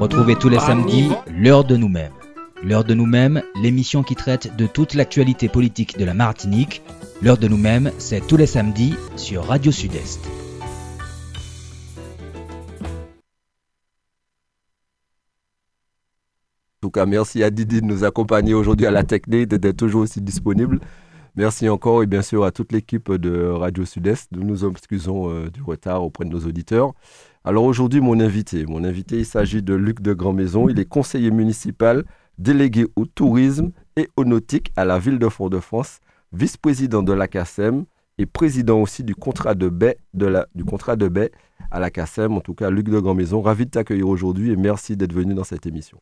[0.00, 2.14] Retrouvez tous les samedis l'heure de nous-mêmes.
[2.62, 6.80] L'heure de nous-mêmes, l'émission qui traite de toute l'actualité politique de la Martinique.
[7.20, 10.20] L'heure de nous-mêmes, c'est tous les samedis sur Radio Sud-Est.
[16.78, 20.00] En tout cas, merci à Didi de nous accompagner aujourd'hui à la technique, d'être toujours
[20.00, 20.80] aussi disponible.
[21.36, 24.32] Merci encore et bien sûr à toute l'équipe de Radio Sud-Est.
[24.32, 26.94] Nous nous excusons euh, du retard auprès de nos auditeurs.
[27.42, 30.68] Alors aujourd'hui, mon invité, mon invité, il s'agit de Luc de Grandmaison.
[30.68, 32.04] Il est conseiller municipal,
[32.36, 36.00] délégué au tourisme et au nautique à la ville de Fort-de-France,
[36.32, 37.86] vice-président de la CACEM
[38.18, 41.32] et président aussi du contrat de baie, de la, du contrat de baie
[41.70, 42.34] à la CACEM.
[42.34, 45.44] En tout cas, Luc de Grandmaison, ravi de t'accueillir aujourd'hui et merci d'être venu dans
[45.44, 45.98] cette émission.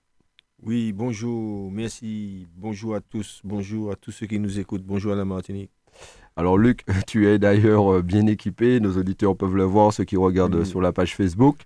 [0.64, 5.16] Oui, bonjour, merci, bonjour à tous, bonjour à tous ceux qui nous écoutent, bonjour à
[5.16, 5.70] la Martinique.
[6.38, 10.16] Alors Luc, tu es d'ailleurs euh, bien équipé, nos auditeurs peuvent le voir, ceux qui
[10.16, 11.56] regardent sur la page Facebook,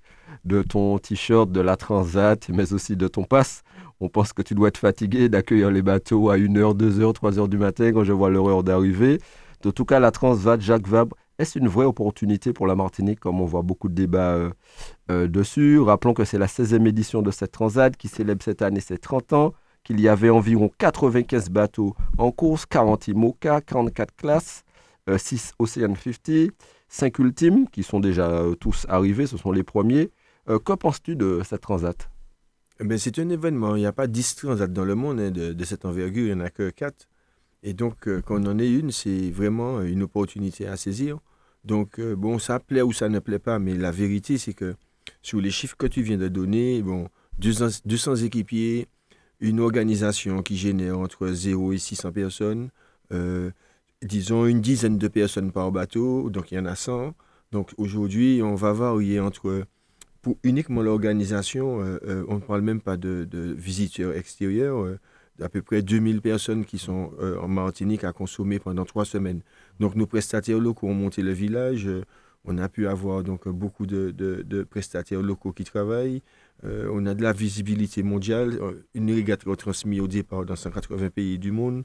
[0.47, 3.65] de ton t-shirt, de la Transat, mais aussi de ton passe.
[4.01, 7.59] On pense que tu dois être fatigué d'accueillir les bateaux à 1h, 2h, 3h du
[7.59, 9.19] matin quand je vois l'heure d'arrivée.
[9.63, 13.41] En tout cas, la Transat Jacques Vabre est-ce une vraie opportunité pour la Martinique, comme
[13.41, 14.51] on voit beaucoup de débats euh,
[15.11, 15.81] euh, dessus.
[15.81, 19.33] Rappelons que c'est la 16e édition de cette transat qui célèbre cette année ses 30
[19.33, 24.65] ans, qu'il y avait environ 95 bateaux en course, 40 IMOCA, 44 classes,
[25.17, 26.53] 6 euh, Ocean 50,
[26.89, 30.11] 5 ultimes qui sont déjà tous arrivés, ce sont les premiers.
[30.47, 32.09] que penses-tu de cette transat?
[32.81, 35.31] Eh ben, C'est un événement, il n'y a pas 10 transats dans le monde hein,
[35.31, 37.09] de, cette envergure, il n'y en a que 4.
[37.63, 41.19] Et donc, euh, quand on en est une, c'est vraiment une opportunité à saisir.
[41.65, 44.75] Donc, euh, bon, ça plaît ou ça ne plaît pas, mais la vérité, c'est que
[45.23, 48.89] sur les chiffres que tu viens de donner, bon, 200, équipiers,
[49.43, 52.71] une organisation qui génère entre 0 et 600 personnes,
[53.13, 53.51] euh,
[54.03, 57.15] disons une dizaine de personnes par bateau, donc il y en a 100.
[57.53, 59.65] Donc aujourd'hui, on va varier entre,
[60.23, 64.97] pour uniquement l'organisation, on ne parle même pas de, visiteurs extérieurs
[65.41, 69.41] à peu près 2000 personnes qui sont euh, en Martinique à consommer pendant trois semaines.
[69.81, 71.87] Donc nos prestataires locaux ont monté le village.
[71.87, 72.05] Euh,
[72.45, 76.23] on a pu avoir donc beaucoup de, prestataires locaux qui travaillent.
[76.65, 78.59] Euh, on a de la visibilité mondiale.
[78.95, 81.85] Une régate retransmise au départ dans 180 pays du monde.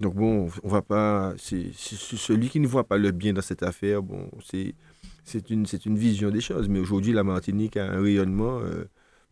[0.00, 1.34] Donc bon, on va pas.
[1.38, 4.02] C'est celui qui ne voit pas le bien dans cette affaire.
[4.02, 6.68] Bon, c'est une une vision des choses.
[6.68, 8.60] Mais aujourd'hui, la Martinique a un rayonnement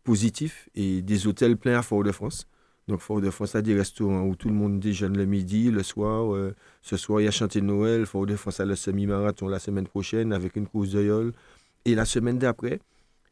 [0.04, 2.46] positif et des hôtels pleins à Fort-de-France.
[2.88, 6.34] Donc, Fort-de-France a des restaurants où tout le monde déjeune le midi, le soir.
[6.34, 8.06] Euh, ce soir, il y a chanté Noël.
[8.06, 11.32] Fort-de-France a le semi-marathon la semaine prochaine avec une course de yole.
[11.84, 12.80] Et la semaine d'après,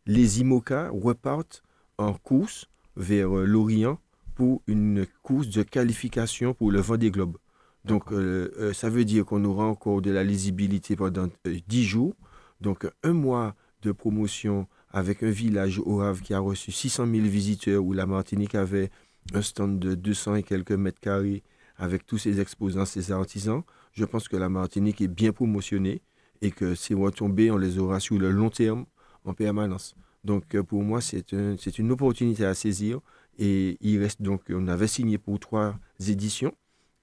[0.06, 1.62] les IMOCA repartent
[1.98, 3.98] en course vers euh, l'Orient
[4.34, 7.36] pour une course de qualification pour le Vendée Globe.
[7.84, 12.14] Donc, euh, ça veut dire qu'on aura encore de la lisibilité pendant 10 jours.
[12.60, 17.26] Donc, un mois de promotion avec un village au Havre qui a reçu 600 000
[17.26, 18.90] visiteurs où la Martinique avait
[19.32, 21.42] un stand de 200 et quelques mètres carrés
[21.80, 23.62] avec tous ses exposants, ses artisans,
[23.92, 26.02] je pense que la Martinique est bien promotionnée
[26.42, 28.84] et que ces retombées, on les aura sur le long terme
[29.24, 29.94] en permanence.
[30.24, 33.00] Donc euh, pour moi, c'est une opportunité à saisir
[33.38, 36.52] et il reste donc, on avait signé pour trois éditions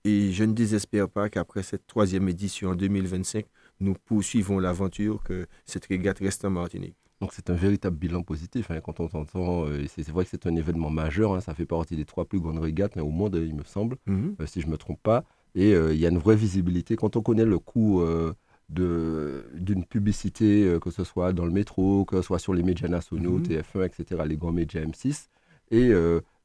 [0.03, 3.45] et je ne désespère pas qu'après cette troisième édition en 2025,
[3.79, 6.95] nous poursuivons l'aventure que cette régate reste en Martinique.
[7.19, 9.65] Donc c'est un véritable bilan positif hein, quand on t'entend.
[9.65, 12.39] Euh, c'est vrai que c'est un événement majeur, hein, ça fait partie des trois plus
[12.39, 14.35] grandes régates au monde, il me semble, mhm.
[14.39, 15.23] euh, si je ne me trompe pas.
[15.55, 16.95] Et euh, il y a une vraie visibilité.
[16.95, 18.03] Quand on connaît le coût
[18.69, 23.37] d'une publicité, que ce soit dans le métro, que ce soit sur les médias nationaux,
[23.37, 23.43] mhm.
[23.43, 25.27] TF1, etc., les grands médias M6,
[25.71, 25.93] et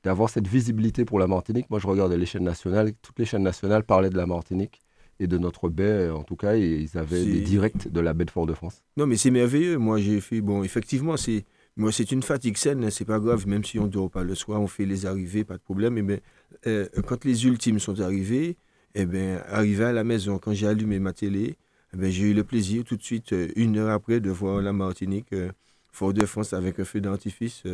[0.05, 3.43] d'avoir cette visibilité pour la Martinique, moi je regarde les chaînes nationales, toutes les chaînes
[3.43, 4.81] nationales parlaient de la Martinique
[5.21, 8.25] et de notre baie, en tout cas, et ils avaient des directs de la baie
[8.25, 8.83] de Fort-de-France.
[8.97, 9.78] Non, mais c'est merveilleux.
[9.78, 11.44] Moi, j'ai fait, bon, effectivement, c'est.
[11.77, 14.25] Moi, c'est une fatigue saine, hein, c'est pas grave, même si on ne dort pas
[14.25, 15.97] le soir, on fait les arrivées, pas de problème.
[15.97, 16.19] Et bien,
[16.66, 18.59] euh, quand les ultimes sont arrivés,
[18.94, 21.56] eh bien, arrivé à la maison, quand j'ai allumé ma télé,
[21.94, 24.60] eh bien, j'ai eu le plaisir tout de suite, euh, une heure après, de voir
[24.62, 25.50] la Martinique, euh,
[25.92, 27.64] Fort-de-France, avec un feu d'artifice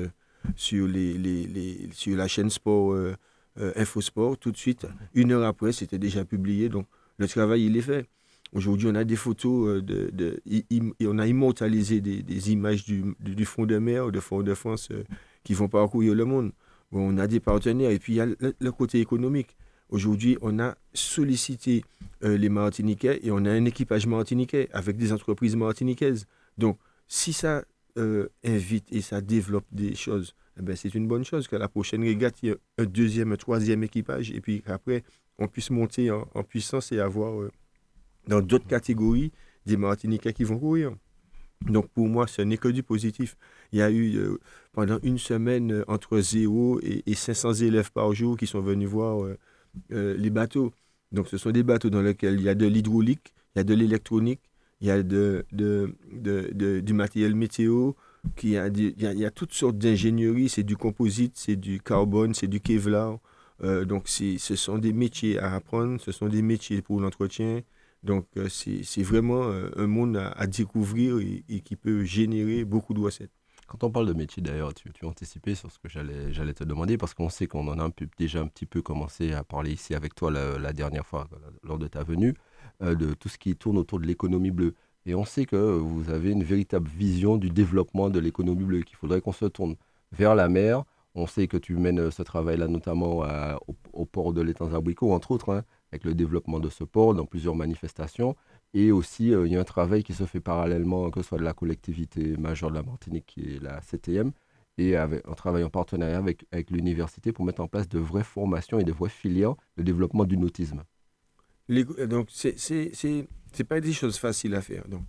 [0.57, 2.97] sur, les, les, sur la chaîne Sport,
[3.77, 4.87] Infosport, tout de suite.
[5.15, 6.69] Une heure après, c'était déjà publié.
[6.69, 6.87] Donc,
[7.19, 8.09] le travail, il est fait.
[8.55, 10.41] Aujourd'hui, on a des photos, euh, de, de,
[11.07, 15.05] on a immortalisé des, images du, du, fond de mer, de fond de France, euh,
[15.45, 16.53] qui vont parcourir le monde.
[16.91, 17.91] On a des partenaires.
[17.91, 19.57] Et puis, il y a le, côté économique.
[19.89, 21.85] Aujourd'hui, on a sollicité
[22.23, 26.27] euh, les Martiniquais et on a un équipage martiniquais avec des entreprises martiniquaises.
[26.59, 27.65] Donc, si ça
[28.45, 32.03] invite et ça développe des choses, eh ben, c'est une bonne chose que la prochaine
[32.03, 34.31] régate, il y ait un deuxième, un troisième équipage.
[34.31, 35.05] Et puis après,
[35.39, 37.51] on puisse monter en, puissance et avoir euh,
[38.27, 39.33] dans d'autres catégories
[39.67, 40.93] des Martiniquais qui vont courir.
[41.63, 43.37] Donc pour moi, ce n'est que du positif.
[43.73, 44.17] Il y a eu
[44.73, 49.29] pendant une semaine entre 0 et, 500 élèves par jour qui sont venus voir
[49.91, 50.73] les bateaux.
[51.13, 53.65] Donc ce sont des bateaux dans lesquels il y a de l'hydraulique, il y a
[53.65, 54.41] de l'électronique,
[54.81, 57.93] il y a de, de, de, du matériel météo,
[58.37, 62.47] qui a, il, y a, toutes sortes d'ingénierie, c'est du composite, c'est du carbone, c'est
[62.47, 63.19] du Kevlar.
[63.65, 67.63] Euh, donc ce sont des métiers à apprendre, ce sont des métiers pour l'entretien.
[68.03, 73.01] Donc euh, c'est vraiment euh, un monde à, découvrir et, qui peut générer beaucoup de
[73.01, 73.33] recettes.
[73.69, 76.65] Quand on parle de métier, d'ailleurs, tu, tu as anticipé sur ce que j'allais te
[76.65, 79.95] demander, parce qu'on sait qu'on en a déjà un petit peu commencé à parler ici
[79.95, 81.29] avec toi la, dernière fois,
[81.63, 82.35] lors de ta venue,
[82.81, 84.75] de tout ce qui tourne autour de l'économie bleue.
[85.05, 88.97] Et on sait que vous avez une véritable vision du développement de l'économie bleue, qu'il
[88.97, 89.77] faudrait qu'on se tourne
[90.13, 90.85] vers la mer.
[91.15, 93.23] On sait que tu mènes ce travail-là notamment
[93.93, 95.63] au, port de l'étang Abricot, entre autres, hein,
[95.93, 98.35] avec le développement de ce port dans plusieurs manifestations.
[98.75, 101.39] Et aussi, euh, il y a un travail qui se fait parallèlement, que ce soit
[101.39, 104.33] de la collectivité majeure de la Martinique, qui est la CTM,
[104.77, 108.79] et avec, un travail en partenariat avec, l'université pour mettre en place de vraies formations
[108.79, 110.85] et de vraies filières de développement du nautisme.
[111.69, 112.57] donc, c'est
[113.53, 114.87] c'est pas des choses faciles à faire.
[114.89, 115.05] Donc,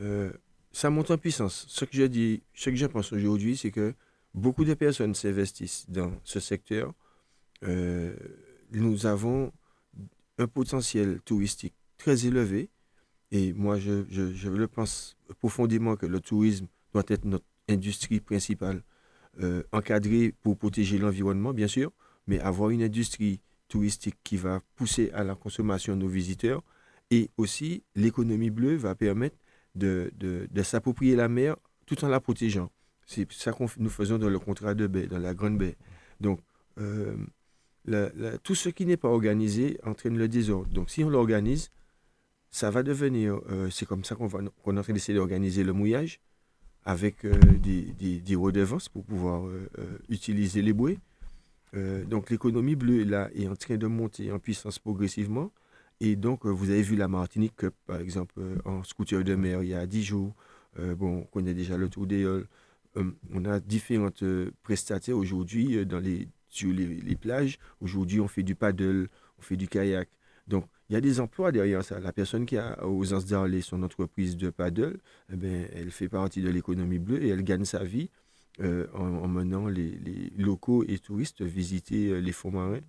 [0.00, 0.32] euh,
[0.72, 1.66] ça monte en puissance.
[1.68, 3.94] Ce que je dis, ce que je pense aujourd'hui, c'est que
[4.34, 6.92] beaucoup de personnes s'investissent dans ce secteur.
[7.62, 8.14] Euh,
[8.72, 9.52] nous avons
[10.38, 12.70] un potentiel touristique très élevé.
[13.34, 18.84] Et moi, je, je, le pense profondément que le tourisme doit être notre industrie principale,
[19.42, 21.90] euh, encadrée pour protéger l'environnement, bien sûr,
[22.28, 26.62] mais avoir une industrie touristique qui va pousser à la consommation de nos visiteurs,
[27.10, 29.36] et aussi, l'économie bleue va permettre
[29.74, 32.70] de, de, s'approprier la mer tout en la protégeant.
[33.04, 35.76] C'est ça que nous faisons dans le contrat de baie, dans la Grande Baie.
[36.20, 36.38] Donc,
[36.78, 37.16] euh,
[38.44, 40.70] tout ce qui n'est pas organisé entraîne le désordre.
[40.70, 41.72] Donc, si on l'organise,
[42.54, 45.64] ça va devenir, euh, c'est comme ça qu'on va qu'on est en train d'essayer d'organiser
[45.64, 46.20] le mouillage
[46.84, 47.34] avec euh,
[47.66, 49.42] des, des, des, redevances pour pouvoir
[50.08, 50.98] utiliser les bouées.
[52.06, 55.50] donc l'économie bleue là est en train de monter en puissance progressivement.
[56.00, 59.34] Et donc, euh, vous avez vu la Martinique Cup, par exemple, euh, en scooter de
[59.34, 60.34] mer il y a 10 jours.
[60.78, 62.26] Euh, bon, on connaît déjà le Tour des
[63.32, 64.22] on a différentes
[64.62, 67.58] prestataires aujourd'hui dans les, sur les, plages.
[67.80, 69.08] Aujourd'hui, on fait du paddle,
[69.38, 70.08] on fait du kayak.
[70.46, 72.00] Donc, il y a des emplois derrière ça.
[72.00, 74.98] La personne qui a aux Anses d'Arlé son entreprise de paddle,
[75.32, 78.10] eh bien, elle fait partie de l'économie bleue et elle gagne sa vie
[78.62, 82.80] en, menant les, les, locaux et touristes visiter les fonds marins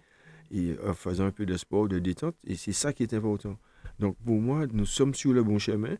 [0.51, 2.35] et en faisant un peu de sport, de détente.
[2.45, 3.57] Et c'est ça qui est important.
[3.99, 5.97] Donc pour moi, nous sommes sur le bon chemin.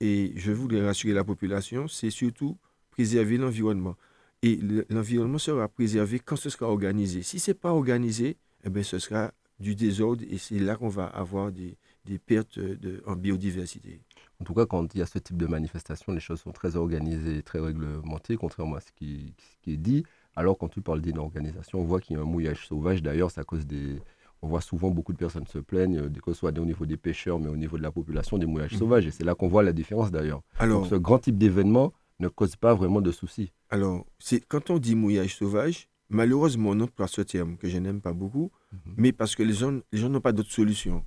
[0.00, 2.56] Et je voudrais rassurer la population, c'est surtout
[2.90, 3.96] préserver l'environnement.
[4.42, 7.22] Et l'environnement sera préservé quand ce sera organisé.
[7.22, 10.88] Si ce n'est pas organisé, eh bien, ce sera du désordre et c'est là qu'on
[10.88, 14.00] va avoir des, des pertes de, en biodiversité.
[14.40, 16.76] En tout cas, quand il y a ce type de manifestation, les choses sont très
[16.76, 20.04] organisées, très réglementées, contrairement à ce qui, ce qui est dit.
[20.36, 23.02] Alors, quand tu parles d'une organisation, on voit qu'il y a un mouillage sauvage.
[23.02, 24.00] D'ailleurs, c'est à cause des.
[24.40, 26.96] On voit souvent beaucoup de personnes se plaignent, euh, que ce soit au niveau des
[26.96, 28.78] pêcheurs, mais au niveau de la population, des mouillages mhm.
[28.78, 29.06] sauvages.
[29.06, 30.42] Et c'est là qu'on voit la différence d'ailleurs.
[30.60, 33.52] Alors, ce grand type d'événement ne cause pas vraiment de soucis.
[33.68, 34.06] Alors,
[34.46, 38.50] quand on dit mouillage sauvage, malheureusement, on emploie ce terme que je n'aime pas beaucoup,
[38.72, 38.94] mhm.
[38.96, 41.04] mais parce que les gens les gens n'ont pas d'autre solution.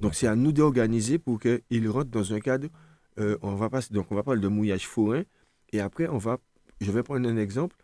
[0.00, 2.68] Donc, c'est à nous d'organiser pour qu'ils rentrent dans un cadre.
[3.18, 5.22] Euh, on va pas, donc, on va parler de mouillage forain.
[5.72, 6.38] Et après, on va,
[6.80, 7.76] je vais prendre un exemple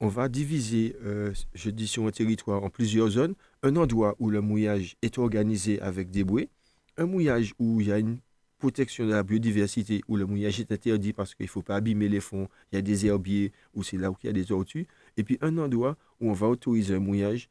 [0.00, 3.34] on va diviser, euh, je dis sur un territoire, en plusieurs zones.
[3.62, 6.50] Un endroit où le mouillage est organisé avec des bouées,
[6.96, 8.18] un mouillage où il y a une
[8.64, 12.08] protection de la biodiversité, où le mouillage est interdit parce qu'il ne faut pas abîmer
[12.08, 14.46] les fonds, il y a des herbiers, ou c'est là où il y a des
[14.46, 14.86] tortues,
[15.18, 17.50] et puis un endroit où on va autoriser un mouillage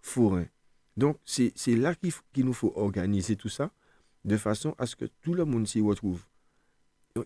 [0.00, 0.46] forain.
[0.96, 3.70] Donc c'est là qu'il nous faut organiser tout ça,
[4.24, 6.24] de façon à ce que tout le monde s'y retrouve.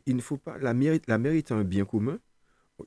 [0.06, 0.74] Il ne faut pas, la
[1.06, 2.18] la mer est un bien commun,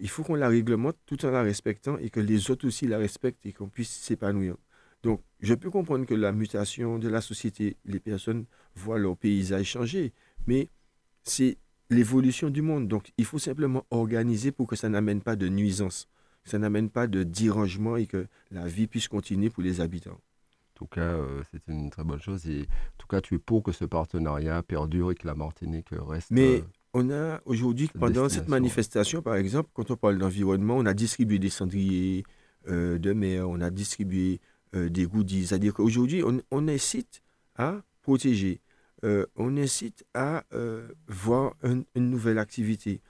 [0.02, 2.98] il faut qu'on la réglemente tout en la respectant et que les autres aussi la
[2.98, 4.58] respectent et qu'on puisse s'épanouir.
[5.04, 9.66] Donc, je peux comprendre que la mutation de la société, les personnes voient leur paysage
[9.66, 10.14] changer,
[10.48, 10.70] mais
[11.24, 11.58] c'est
[11.90, 12.88] l'évolution du monde.
[12.88, 16.08] Donc, il faut simplement organiser pour que ça n'amène pas de nuisance,
[16.44, 20.20] que ça n'amène pas de dérangement et que la vie puisse continuer pour les habitants.
[20.74, 22.48] En tout cas, euh, c'est une très bonne chose.
[22.48, 25.90] Et en tout cas, tu es pour que ce partenariat perdure et que la Martinique
[25.92, 26.32] reste.
[26.32, 26.62] Mais euh,
[26.94, 31.38] on a aujourd'hui, pendant cette manifestation, par exemple, quand on parle d'environnement, on a distribué
[31.38, 32.24] des cendriers
[32.68, 34.40] euh, de mer, on a distribué
[34.76, 35.46] des goodies.
[35.46, 37.22] C'est-à-dire qu'aujourd'hui, on, incite
[37.56, 38.60] à protéger,
[39.04, 40.44] euh, on incite à
[41.08, 43.02] voir une nouvelle activité,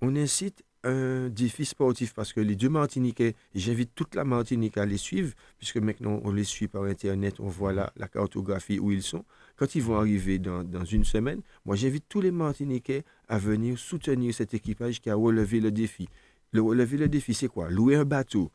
[0.00, 4.86] on incite un défi sportif parce que les deux Martiniquais, j'invite toute la Martinique à
[4.86, 8.92] les suivre, puisque maintenant on les suit par Internet, on voit la, la cartographie où
[8.92, 9.24] ils sont.
[9.56, 13.76] Quand ils vont arriver dans, dans une semaine, moi j'invite tous les Martiniquais à venir
[13.78, 16.08] soutenir cet équipage qui a relevé le défi.
[16.52, 17.70] le relever le défi, c'est quoi?
[17.70, 18.50] Louer un bateau,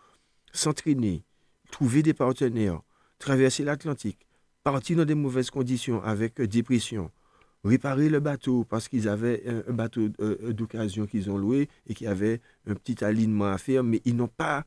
[0.54, 1.24] s'entraîner,
[1.72, 2.82] trouver des partenaires,
[3.20, 4.26] traverser l'Atlantique,
[4.64, 7.12] partir dans des mauvaises conditions avec dépression,
[7.64, 12.08] réparer le bateau parce qu'ils avaient un, bateau euh, d'occasion qu'ils ont loué et qui
[12.08, 14.66] avait un petit alignement à faire, mais ils n'ont pas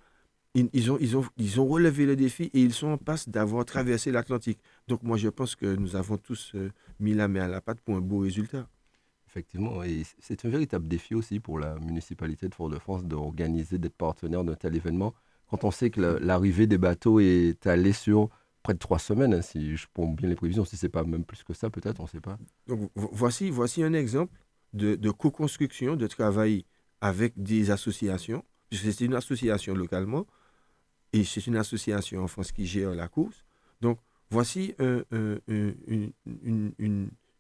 [0.55, 4.59] ils, ont, relevé le défi et ils sont en passe d'avoir traversé l'Atlantique.
[4.89, 7.81] Donc moi, je pense que nous avons tous euh, mis la main à la pâte
[7.81, 8.67] pour un beau résultat.
[9.29, 14.45] Effectivement, et c'est un véritable défi aussi pour la municipalité de Fort-de-France d'organiser, d'être partenaire
[14.45, 15.13] d'un tel événement.
[15.51, 18.31] Quand on sait que l'arrivée des bateaux est allée sur
[18.67, 21.25] près de trois semaines, hein, si je prends bien les prévisions, si c'est pas même
[21.25, 22.37] plus que ça, peut-être, on ne sait pas.
[22.67, 24.33] Donc voici, voici un exemple
[24.73, 26.65] de, co-construction, de travail
[27.01, 30.27] avec des associations, puisque c'est une association localement,
[31.13, 33.45] et c'est une association en France qui gère la course.
[33.81, 36.13] Donc, voici une,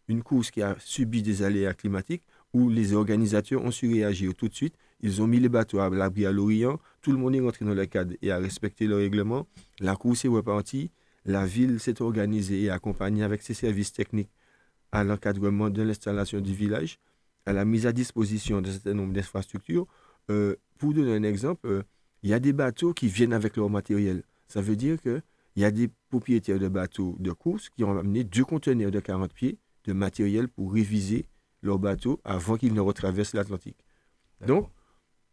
[0.08, 4.48] une, course qui a subi des aléas climatiques où les organisateurs ont su réagir tout
[4.48, 4.76] de suite.
[5.00, 6.78] Ils ont mis les bateaux à l'abri à l'Orient.
[7.02, 9.48] Tout le monde est rentré dans le cadre et a respecté le règlement.
[9.80, 10.92] La course est repartie.
[11.26, 14.30] La ville s'est organisée et accompagnée avec ses services techniques
[14.92, 16.98] à l'encadrement de l'installation du village,
[17.44, 19.86] à la mise à disposition d'un certain nombre d'infrastructures.
[20.30, 21.82] Euh, pour donner un exemple, euh,
[22.22, 24.22] il y a des bateaux qui viennent avec leur matériel.
[24.46, 25.22] Ça veut dire qu'il
[25.56, 29.32] y a des propriétaires de bateaux de course qui ont amené deux conteneurs de 40
[29.32, 31.26] pieds de matériel pour réviser
[31.62, 33.78] leur bateau avant qu'ils ne retraversent l'Atlantique.
[34.46, 34.70] Donc,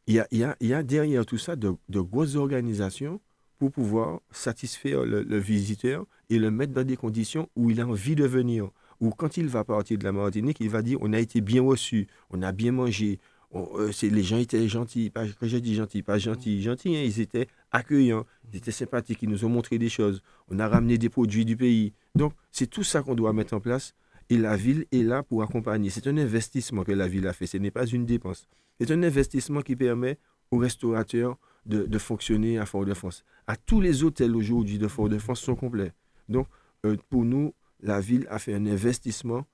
[0.07, 3.21] il y a, y, a, y a, derrière tout ça de, grosses organisations
[3.63, 8.13] pour pouvoir satisfaire le, visiteur et le mettre dans des conditions où il a envie
[8.13, 8.69] de venir.
[8.99, 11.61] Ou quand il va partir de la Martinique, il va dire on a été bien
[11.61, 13.19] reçu, on a bien mangé,
[13.55, 15.09] euh, les gens étaient gentils.
[15.09, 19.19] Pas, quand je dis gentils, pas gentils, gentils, hein, ils étaient accueillants, ils étaient sympathiques,
[19.21, 20.21] ils nous ont montré des choses.
[20.49, 21.93] On a ramené des produits du pays.
[22.15, 23.95] Donc, c'est tout ça qu'on doit mettre en place.
[24.29, 25.89] Et la ville est là pour accompagner.
[25.89, 27.47] C'est un investissement que la ville a fait.
[27.47, 28.49] Ce n'est pas une dépense.
[28.77, 30.17] C'est un investissement qui permet
[30.51, 33.23] aux restaurateurs de, fonctionner à Fort-de-France.
[33.47, 35.93] À tous les hôtels aujourd'hui de Fort-de-France sont complets.
[36.29, 36.47] Donc,
[36.85, 39.45] euh, pour nous, la ville a fait un investissement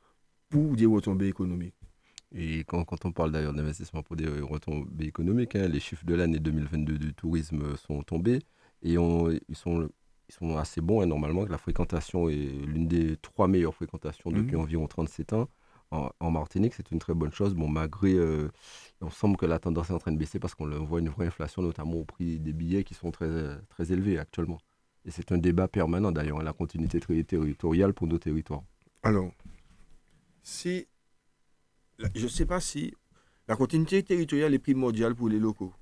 [0.50, 1.76] pour des retombées économiques.
[2.34, 6.14] Et quand, quand on parle d'ailleurs d'investissement pour des retombées économiques, hein, les chiffres de
[6.14, 8.40] l'année 2022 du tourisme sont tombés
[8.84, 9.90] et on, ils, sont,
[10.30, 11.02] ils sont assez bons.
[11.02, 14.62] Hein, normalement, la fréquentation est l'une des trois meilleures fréquentations depuis mmh.
[14.62, 15.50] environ 37 ans.
[15.92, 17.56] En, Martinique, c'est une très bonne chose.
[17.56, 18.52] Bon, malgré, euh,
[19.02, 21.26] on semble que la tendance est en train de baisser parce qu'on voit une vraie
[21.26, 24.60] inflation, notamment au prix des billets qui sont très, très élevés actuellement.
[25.06, 28.62] Et c'est un débat permanent d'ailleurs, hein, la continuité territoriale pour nos territoires.
[29.02, 29.32] Alors,
[30.44, 30.88] si
[32.16, 32.94] je ne sais pas si
[33.48, 35.74] la continuité territoriale est primordiale pour les locaux.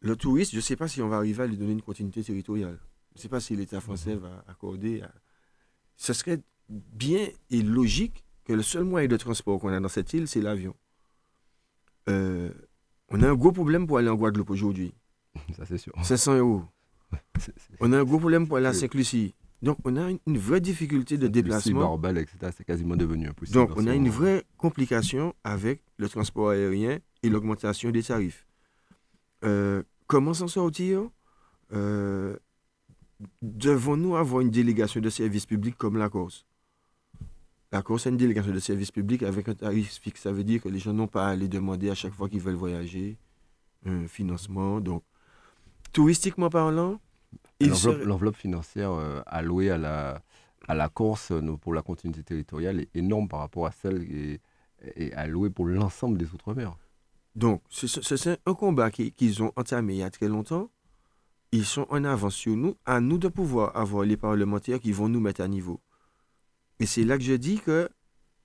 [0.00, 2.22] Le touriste, je ne sais pas si on va arriver à lui donner une continuité
[2.22, 2.78] territoriale.
[3.12, 5.02] Je ne sais pas si l'État français va accorder.
[5.96, 10.12] Ce serait bien et logique que le seul moyen de transport qu'on a dans cette
[10.12, 10.74] île, c'est l'avion.
[12.08, 12.50] Euh,
[13.10, 14.94] on a un gros problème pour aller en Guadeloupe aujourd'hui.
[15.56, 15.92] Ça, c'est sûr.
[16.02, 16.62] 500 euros.
[17.80, 19.34] On a un gros problème pour aller à Saint-Lucie.
[19.62, 21.98] Donc, on a une, vraie difficulté de déplacement.
[22.10, 23.54] etc., c'est quasiment devenu impossible.
[23.54, 28.46] Donc, on a une vraie complication avec le transport aérien et l'augmentation des tarifs.
[29.44, 31.08] Euh, comment s'en sortir?
[31.72, 32.36] Euh,
[33.42, 36.44] Devons-nous avoir une délégation de services publics comme la Corse?
[37.74, 40.20] La Corse a une délégation de services publics avec un tarif fixe.
[40.20, 42.40] Ça veut dire que les gens n'ont pas à aller demander à chaque fois qu'ils
[42.40, 43.16] veulent voyager
[43.84, 44.80] un financement.
[44.80, 45.02] Donc,
[45.92, 47.00] touristiquement parlant,
[47.58, 50.22] L'enveloppe financière euh, allouée à la,
[50.68, 54.38] à la Corse euh, pour la continuité territoriale est énorme par rapport à celle qui
[54.94, 56.76] est, allouée pour l'ensemble des Outre-mer.
[57.34, 60.70] Donc, c'est un combat qu'ils ont entamé il y a très longtemps.
[61.50, 62.76] Ils sont en avance sur nous.
[62.86, 65.80] À nous de pouvoir avoir les parlementaires qui vont nous mettre à niveau.
[66.84, 67.88] Et c'est là que je dis que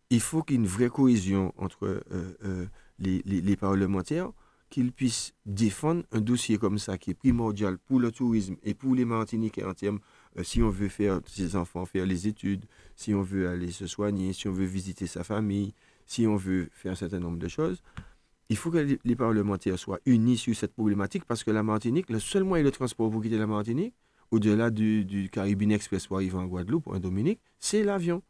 [0.09, 2.65] il faut qu'il y ait une vraie cohésion entre euh,
[2.97, 4.31] les, les, les, parlementaires
[4.69, 8.95] qu'ils puissent défendre un dossier comme ça qui est primordial pour le tourisme et pour
[8.95, 9.99] les Martiniquais en termes,
[10.37, 12.63] euh, si on veut faire ses enfants faire les études,
[12.95, 15.73] si on veut aller se soigner, si on veut visiter sa famille,
[16.05, 17.83] si on veut faire un certain nombre de choses.
[18.47, 22.19] Il faut que les, parlementaires soient unis sur cette problématique parce que la Martinique, le
[22.19, 23.95] seul moyen de transport pour quitter la Martinique,
[24.31, 28.23] au-delà du, du Caribbean Express pour arriver en Guadeloupe ou en Dominique, c'est l'avion.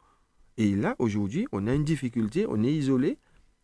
[0.56, 3.18] Et là, aujourd'hui, on a une difficulté, on est isolé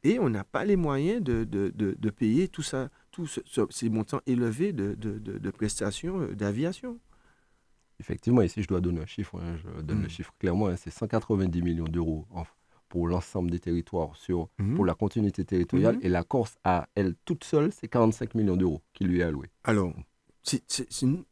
[0.05, 3.41] et on n'a pas les moyens de, de, de, payer tout ça, tous
[3.71, 6.99] ces montants élevés de, prestations euh, d'aviation.
[7.99, 10.11] Effectivement, ici je dois donner un chiffre, hein, je donne le mm.
[10.11, 12.27] chiffre clairement, hein, c'est 190 millions d'euros
[12.89, 14.75] pour l'ensemble des territoires sur, mm-hmm.
[14.75, 16.07] pour la continuité territoriale, mm-hmm.
[16.07, 19.49] et la Corse à elle toute seule, c'est 45 millions d'euros qui lui est alloué.
[19.65, 19.93] Alors,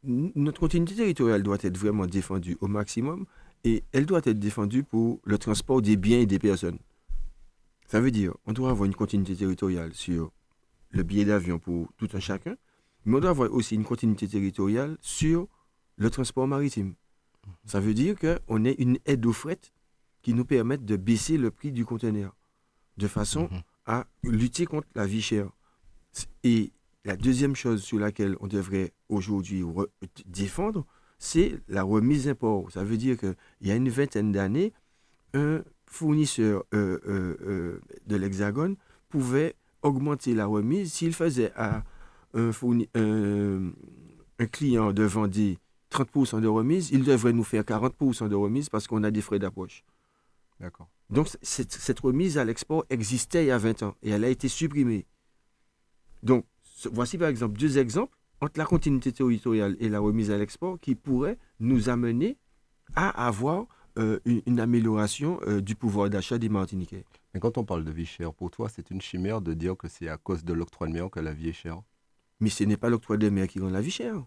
[0.03, 3.25] notre continuité territoriale doit être vraiment défendue au maximum,
[3.63, 6.77] et elle doit être défendue pour le transport des biens et des personnes.
[7.87, 10.31] Ça veut dire, on doit avoir une continuité territoriale sur
[10.91, 12.55] le billet d'avion pour tout un chacun,
[13.05, 15.47] mais on doit avoir aussi une continuité territoriale sur
[15.97, 16.95] le transport maritime.
[17.65, 19.59] Ça veut dire qu'on ait une aide aux fret
[20.21, 22.35] qui nous permette de baisser le prix du conteneur,
[22.97, 23.61] de façon mhm.
[23.85, 25.49] à lutter contre la vie chère.
[26.43, 26.71] Et
[27.05, 29.63] la deuxième chose sur laquelle on devrait aujourd'hui
[30.25, 30.85] défendre,
[31.19, 32.71] c'est la remise d'import.
[32.71, 34.73] Ça veut dire qu'il y a une vingtaine d'années,
[35.33, 38.75] un fournisseur euh, euh, euh, de l'Hexagone
[39.09, 41.83] pouvait augmenter la remise s'il faisait à
[42.33, 42.51] un,
[42.95, 45.55] un, client de vendre
[45.91, 49.39] 30% de remise, il devrait nous faire 40% de remise parce qu'on a des frais
[49.39, 49.85] d'approche.
[50.59, 50.89] D'accord.
[51.09, 54.47] Donc cette, remise à l'export existait il y a 20 ans et elle a été
[54.47, 55.05] supprimée.
[56.23, 56.45] Donc
[56.91, 60.95] voici par exemple deux exemples entre la continuité territoriale et la remise à l'export qui
[60.95, 62.37] pourraient nous amener
[62.95, 63.67] à avoir
[63.97, 67.05] euh, une, amélioration euh, du pouvoir d'achat des Martiniquais.
[67.33, 69.87] Mais quand on parle de vie chère, pour toi, c'est une chimère de dire que
[69.87, 71.81] c'est à cause de l'octroi de mer que la vie est chère?
[72.41, 74.25] Mais ce n'est pas l'octroi de mer qui rend la vie chère.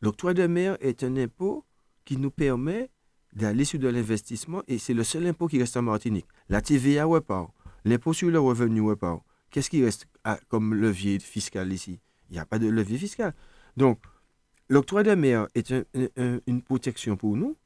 [0.00, 1.64] L'octroi de mer est un impôt
[2.04, 2.90] qui nous permet
[3.32, 6.26] d'aller sur de l'investissement et c'est le seul impôt qui reste en Martinique.
[6.48, 7.50] La TVA repart,
[7.84, 9.22] l'impôt sur le revenu repart.
[9.52, 10.08] Qu'est-ce qui reste
[10.48, 12.00] comme levier fiscal ici?
[12.30, 13.34] Il n'y a pas de levier fiscal.
[13.76, 14.00] Donc,
[14.68, 15.72] l'octroi de mer est
[16.48, 17.56] une protection pour nous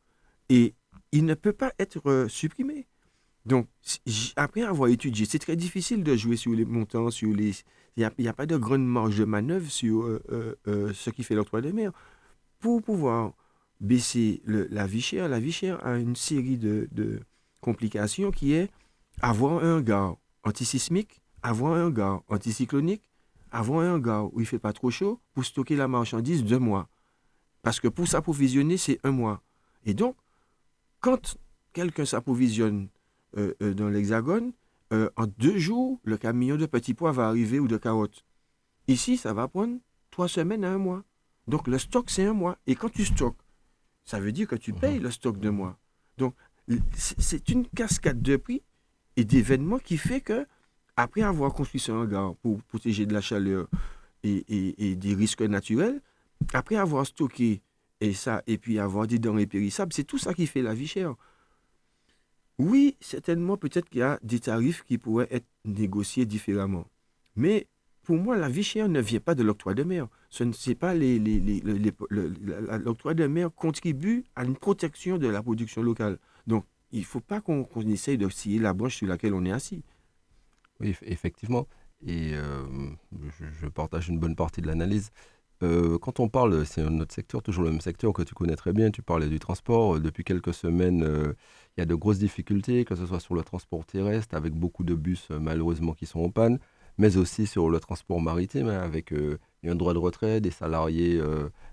[0.51, 0.75] et
[1.13, 2.87] il ne peut pas être euh, supprimé.
[3.47, 3.69] Donc,
[4.35, 7.53] après avoir étudié, c'est très difficile de jouer sur les montants, sur les...
[7.97, 10.21] Il n'y a, pas de grande marge de manœuvre sur euh,
[10.69, 11.93] euh, ce qui fait l'octroi de mer.
[12.59, 13.33] Pour pouvoir
[13.81, 17.21] baisser la vie chère, la vie chère a une série de,
[17.63, 18.71] complications qui est
[19.23, 20.15] avoir un gars
[20.45, 23.09] antisismique, avoir un gars anticyclonique,
[23.53, 26.59] avoir un gars où il ne fait pas trop chaud pour stocker la marchandise deux
[26.59, 26.89] mois.
[27.63, 29.43] Parce que pour s'approvisionner, c'est un mois.
[29.85, 30.17] Et donc,
[31.01, 31.39] quand
[31.73, 32.89] quelqu'un s'approvisionne
[33.37, 34.53] euh, euh, dans l'Hexagone,
[34.93, 38.25] euh, en deux jours, le camion de petits pois va arriver ou de carottes.
[38.89, 39.79] Ici, ça va prendre
[40.11, 41.05] trois semaines à un mois.
[41.47, 42.59] Donc le stock, c'est un mois.
[42.67, 43.39] Et quand tu stockes,
[44.05, 45.79] ça veut dire que tu payes le stock de mois.
[46.19, 46.35] Donc
[46.97, 48.63] c'est une cascade de prix
[49.17, 50.45] et d'événements qui fait que,
[50.97, 53.69] après avoir construit ce hangar pour protéger de la chaleur
[54.23, 56.01] et, des risques naturels,
[56.53, 57.63] après avoir stocké
[58.01, 60.87] et ça, et puis avoir des denrées périssables, c'est tout ça qui fait la vie
[60.89, 61.15] chère.
[62.59, 66.87] Oui, certainement, peut-être qu'il y a des tarifs qui pourraient être négociés différemment.
[67.37, 67.69] Mais
[68.03, 70.09] pour moi, la vie chère ne vient pas de l'octroi de mer.
[70.31, 70.95] Ce n'est pas
[72.79, 76.19] l'octroi de mer contribue à une protection de la production locale.
[76.47, 79.53] Donc, il ne faut pas qu'on essaye de scier la branche sur laquelle on est
[79.53, 79.83] assis.
[80.81, 81.67] Oui, effectivement.
[82.07, 82.65] Et euh,
[83.61, 85.11] je, partage une bonne partie de l'analyse.
[85.63, 88.73] Euh, quand on parle, c'est notre secteur, toujours le même secteur que tu connais très
[88.73, 89.99] bien, tu parlais du transport.
[90.01, 91.33] Depuis quelques semaines, euh,
[91.77, 94.85] il y a de grosses difficultés, que ce soit sur le transport terrestre, avec beaucoup
[94.85, 96.59] de bus euh, malheureusement qui sont en panne,
[96.99, 99.13] mais aussi sur le transport maritime, hein, avec
[99.65, 101.21] un droit de retrait des salariés,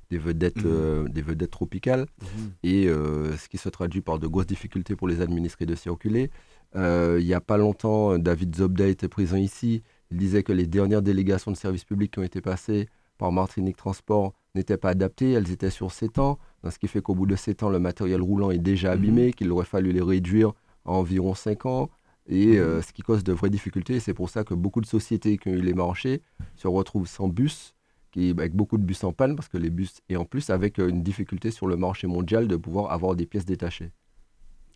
[0.10, 1.08] des, vedettes, mmh.
[1.08, 2.26] des vedettes tropicales, mmh.
[2.64, 6.30] et ce qui se traduit par de grosses difficultés pour les administrés de circuler.
[6.76, 9.84] Il n'y a pas longtemps, David Zobda était présent ici.
[10.12, 13.78] Il disait que les dernières délégations de services publics qui ont été passées par Martinique
[13.78, 17.36] Transport n'étaient pas adaptées, elles étaient sur 7 ans, ce qui fait qu'au bout de
[17.36, 18.94] 7 ans, le matériel roulant est déjà mhm.
[18.94, 20.54] abîmé, qu'il aurait fallu les réduire
[20.86, 21.90] à environ 5 ans,
[22.28, 22.82] et euh, mhm.
[22.82, 24.00] ce qui cause de vraies difficultés.
[24.00, 26.22] C'est pour ça que beaucoup de sociétés qui ont eu les marchés
[26.56, 27.74] se retrouvent sans bus,
[28.12, 30.80] qui, avec beaucoup de bus en panne, parce que les bus, et en plus avec
[30.80, 33.92] euh, une difficulté sur le marché mondial de pouvoir avoir des pièces détachées.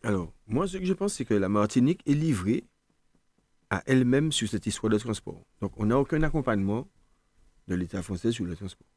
[0.07, 2.63] Alors, moi, ce que je pense, c'est que la Martinique est livrée
[3.69, 5.43] à elle-même sur cette histoire de transport.
[5.59, 6.87] Donc, on n'a aucun accompagnement
[7.67, 8.87] de l'État français sur le transport.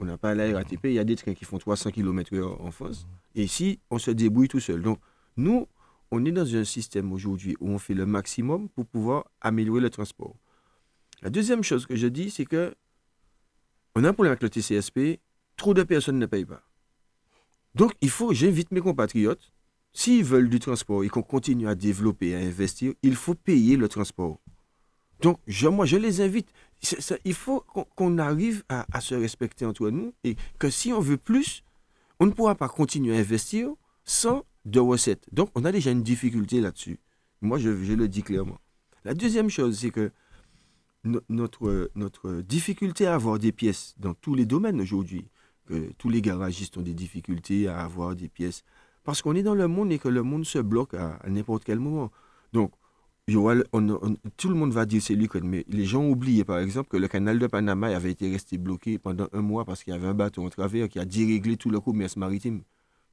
[0.00, 2.72] On n'a pas la RATP, il y a des trains qui font 300 km/h en
[2.72, 3.06] France.
[3.36, 4.82] Et ici, on se débrouille tout seul.
[4.82, 4.98] Donc,
[5.36, 5.68] nous,
[6.10, 9.90] on est dans un système aujourd'hui où on fait le maximum pour pouvoir améliorer le
[9.90, 10.34] transport.
[11.22, 12.74] La deuxième chose que je dis, c'est que
[13.94, 15.20] on a un problème avec le TCSP,
[15.56, 16.64] trop de personnes ne payent pas.
[17.76, 19.52] Donc, il faut, j'invite mes compatriotes,
[19.96, 23.88] s'ils veulent du transport et qu'on continue à développer, à investir, il faut payer le
[23.88, 24.38] transport.
[25.22, 26.50] Donc, je, moi, je les invite.
[27.24, 31.64] il faut qu'on arrive à, se respecter entre nous et que si on veut plus,
[32.20, 33.70] on ne pourra pas continuer à investir
[34.04, 35.24] sans de recettes.
[35.32, 37.00] Donc, on a déjà une difficulté là-dessus.
[37.40, 38.58] Moi, je, le dis clairement.
[39.06, 40.10] La deuxième chose, c'est que
[41.30, 45.30] notre, notre difficulté à avoir des pièces dans tous les domaines aujourd'hui,
[45.66, 48.62] que tous les garagistes ont des difficultés à avoir des pièces,
[49.06, 51.78] parce qu'on est dans le monde et que le monde se bloque à n'importe quel
[51.78, 52.10] moment.
[52.52, 52.72] Donc,
[53.28, 56.96] tout le monde va dire c'est lui, mais les gens ont oublié par exemple que
[56.96, 60.06] le canal de Panama avait été resté bloqué pendant un mois parce qu'il y avait
[60.06, 62.62] un bateau en travers qui a déréglé tout le commerce maritime.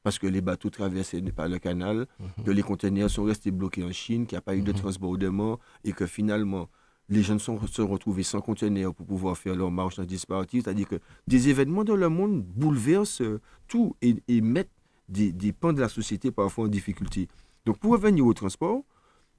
[0.04, 2.44] Parce que les bateaux traversaient pas le canal, mhm.
[2.46, 4.78] que les conteneurs sont restés bloqués en Chine, qu'il n'y a pas eu de mhm.
[4.80, 6.70] transbordement et que finalement
[7.10, 10.64] les jeunes sont, se retrouvés sans conteneur pour pouvoir faire leur marche dans disparatif.
[10.64, 13.24] C'est-à-dire que des événements dans le monde bouleversent
[13.68, 14.70] tout et, mettent
[15.10, 17.28] des, des, pans de la société parfois en difficulté.
[17.66, 18.84] Donc pour revenir au transport,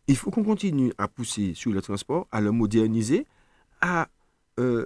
[0.07, 3.27] il faut qu'on continue à pousser sur le transport, à le moderniser,
[3.81, 4.09] à
[4.59, 4.85] euh,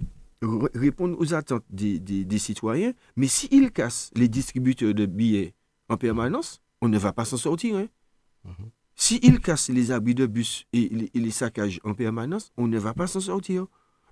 [0.75, 2.93] répondre aux attentes des, des, citoyens.
[3.17, 5.55] Mais s'ils cassent les distributeurs de billets
[5.89, 7.77] en permanence, on ne va pas s'en sortir.
[7.77, 7.89] Hein.
[8.45, 8.71] Mhm.
[8.95, 13.07] S'ils cassent les abris de bus et les, saccages en permanence, on ne va pas
[13.07, 13.67] s'en sortir.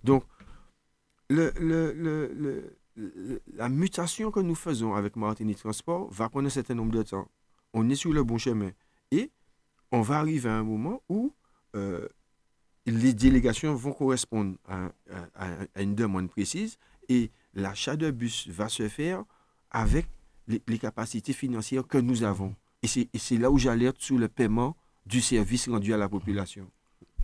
[0.05, 0.25] Donc,
[1.29, 1.53] le,
[3.55, 7.29] la mutation que nous faisons avec Martinique Transport va prendre un certain nombre de temps.
[7.73, 8.71] On est sur le bon chemin.
[9.11, 9.31] Et
[9.93, 11.33] on va arriver à un moment où
[11.75, 12.09] euh,
[12.87, 16.79] les délégations vont correspondre à, une demande précise
[17.09, 19.25] et l'achat de bus va se faire
[19.71, 20.07] avec
[20.47, 22.55] les, capacités financières que nous avons.
[22.83, 26.71] Et c'est là où j'alerte sur le paiement du service rendu à la population.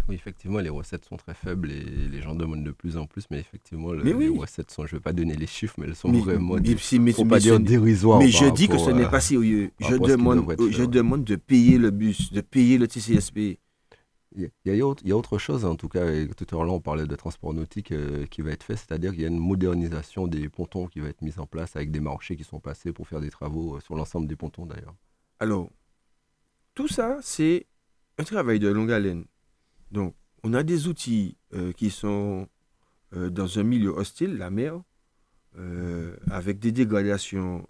[0.08, 3.24] Oui, effectivement, les recettes sont très faibles et les gens demandent de plus en plus,
[3.30, 6.10] mais effectivement, les recettes sont, je ne vais pas donner les chiffres, mais elles sont
[6.10, 8.18] vraiment, mais, pas dire dérisoires.
[8.18, 9.70] Mais je dis que ce n'est pas sérieux.
[9.80, 13.58] Je demande, je demande de payer le bus, de payer le TCSP.
[14.34, 16.72] Il y, a, il y, a, autre chose, en tout cas, et tout à l'heure
[16.72, 19.38] on parlait de transport nautique euh, qui va être fait, c'est-à-dire qu'il y a une
[19.38, 22.92] modernisation des pontons qui va être mise en place avec des marchés qui sont passés
[22.92, 24.94] pour faire des travaux euh, sur l'ensemble des pontons d'ailleurs.
[25.38, 25.68] Alors,
[26.74, 27.66] tout ça, c'est
[28.16, 29.26] un travail de longue haleine.
[29.92, 32.48] Donc, on a des outils euh, qui sont
[33.14, 34.80] dans un milieu hostile, la mer,
[36.30, 37.68] avec des dégradations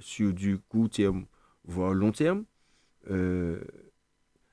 [0.00, 1.26] sur du court terme,
[1.66, 2.44] voire long terme.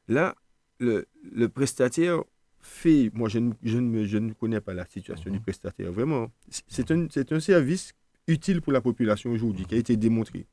[0.09, 0.35] là,
[0.79, 2.23] le, prestataire
[2.61, 5.43] fait, moi je ne, je, ne, je ne, connais pas la situation du mhm.
[5.43, 6.31] prestataire, vraiment.
[6.67, 7.93] C'est un, un service
[8.27, 10.45] utile pour la population aujourd'hui, qui a été démontré.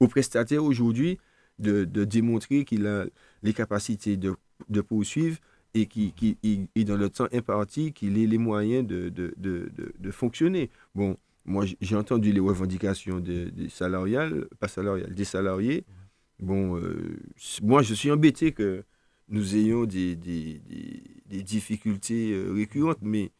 [0.00, 1.18] Au prestataire aujourd'hui,
[1.58, 3.04] de, de, démontrer qu'il a
[3.42, 4.34] les capacités de,
[4.68, 5.38] de poursuivre
[5.74, 6.36] et qui, qui
[6.74, 10.70] et dans le temps imparti, qu'il ait les moyens de, de, de fonctionner.
[10.94, 15.84] Bon, moi j'ai entendu les revendications des, salariales, pas salariales, des salariés.
[16.40, 17.20] Bon, euh,
[17.62, 18.84] moi, je suis embêté que
[19.28, 20.60] nous ayons des, des,
[21.26, 23.30] des, difficultés euh, récurrentes, mais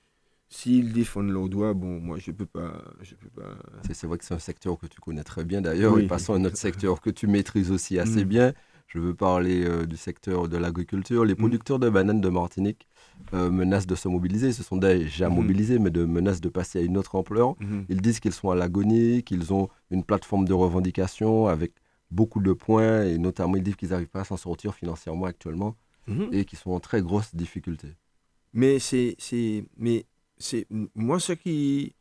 [0.48, 2.84] s'ils défendent leurs droits, bon, moi, je ne peux pas.
[3.02, 3.56] Je peux pas...
[3.92, 5.98] C'est vrai que c'est un secteur que tu connais très bien d'ailleurs.
[5.98, 8.28] Et passons à un autre secteur que tu maîtrises aussi assez mm.
[8.28, 8.52] bien.
[8.92, 11.24] Je veux parler euh, du secteur de l'agriculture.
[11.24, 11.38] Les mm.
[11.38, 12.88] producteurs de bananes de Martinique
[13.32, 14.52] menacent de se mobiliser.
[14.52, 15.34] Ce sont déjà mm-hmm.
[15.34, 17.52] mobilisés, mais de menacent de passer à une autre ampleur.
[17.52, 17.84] Mm-hmm.
[17.88, 21.72] Ils disent qu'ils sont à l'agonie, qu'ils ont une plateforme de revendication avec
[22.10, 25.76] beaucoup de points, et notamment ils disent qu'ils n'arrivent pas à s'en sortir financièrement actuellement
[26.32, 27.88] et qu'ils sont en très grosse difficulté.
[28.52, 29.16] Mais c'est,
[29.78, 30.04] mais
[30.36, 31.94] c'est moi ce qui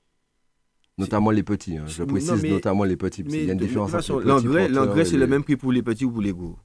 [0.97, 1.77] notamment les petits.
[1.77, 1.86] Hein.
[1.88, 3.23] Je précise notamment les petits.
[3.27, 6.12] il y a une différence L'engrais, l'engrais c'est le même prix pour les petits ou
[6.12, 6.58] pour les gros?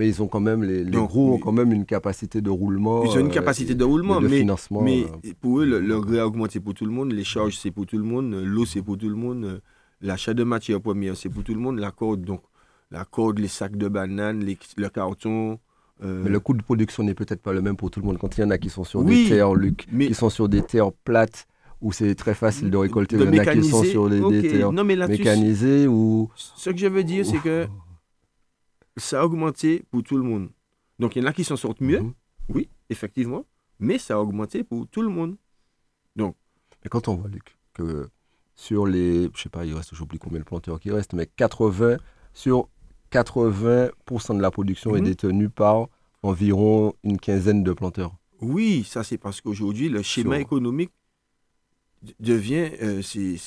[0.00, 3.04] Mais ils ont quand même les, les gros ont quand même une capacité de roulement.
[3.04, 5.32] Ils ont une euh, capacité de roulement, mais, financement, mais euh.
[5.42, 8.04] pour eux l'engrais a augmenté pour tout le monde, les charges c'est pour tout le
[8.04, 9.60] monde, l'eau c'est pour tout le monde,
[10.00, 12.40] l'achat de matières premières c'est pour tout le monde, la corde donc
[12.90, 14.42] la corde, les sacs de bananes,
[14.76, 15.58] le carton.
[16.02, 18.16] Euh, mais le coût de production n'est peut-être pas le même pour tout le monde.
[18.18, 20.62] Quand il y en a qui sont sur des terres, Luc, qui sont sur des
[20.62, 21.46] terres plates,
[21.82, 24.72] où c'est très facile de récolter, il y en a qui sont sur des, terres
[24.72, 25.86] mécanisées.
[25.86, 26.30] Ou...
[26.34, 27.66] Ce que je veux dire, c'est que
[29.00, 30.50] ça a augmenté pour tout le monde.
[30.98, 32.14] Donc il y en a qui s'en sortent mieux, mhm.
[32.50, 33.44] oui, effectivement,
[33.78, 35.36] mais ça a augmenté pour tout le monde.
[36.16, 36.36] Donc.
[36.84, 38.08] Mais quand on voit, Luc, que
[38.54, 41.96] sur les, je sais pas, il reste, j'oublie combien de planteurs qui restent, mais 80
[42.32, 42.68] sur
[43.10, 45.06] 80% de la production est mhm.
[45.06, 45.88] détenue par
[46.22, 48.14] environ une quinzaine de planteurs.
[48.40, 50.92] Oui, ça c'est parce qu'aujourd'hui, le schéma économique
[52.18, 53.38] devient, euh, si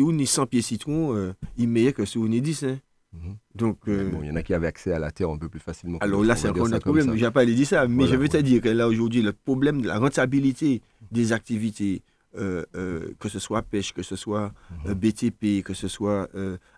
[0.00, 2.64] on est 100 pieds citron, euh, il est meilleur que si on est 10.
[2.64, 2.80] Hein.
[3.12, 3.36] Mhm.
[3.54, 5.60] Donc, euh, il y en a qui avaient accès à la terre un peu plus
[5.60, 5.98] facilement.
[5.98, 7.16] Alors là, c'est encore un problème.
[7.16, 9.82] Je n'ai pas dit ça, mais je veux te dire que là, aujourd'hui, le problème
[9.82, 12.02] de la rentabilité des activités,
[12.34, 14.52] que ce soit pêche, que ce soit
[14.86, 14.94] mhm.
[14.94, 16.28] BTP, que ce soit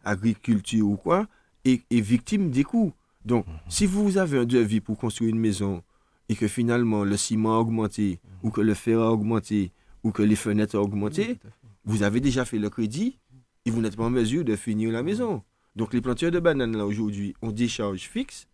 [0.04, 1.26] agriculture ou quoi,
[1.64, 2.92] est, victime des coûts.
[3.24, 3.52] Donc, mhm.
[3.68, 5.82] si vous avez un devis pour construire une maison
[6.28, 9.70] et que finalement le ciment a augmenté, ou que le fer a augmenté,
[10.02, 11.38] ou que les fenêtres ont augmenté,
[11.84, 13.18] vous avez déjà fait le crédit
[13.64, 15.42] et vous n'êtes pas en mesure de finir la maison.
[15.76, 18.46] Donc, les planteurs de bananes, là, aujourd'hui, ont des charges fixes.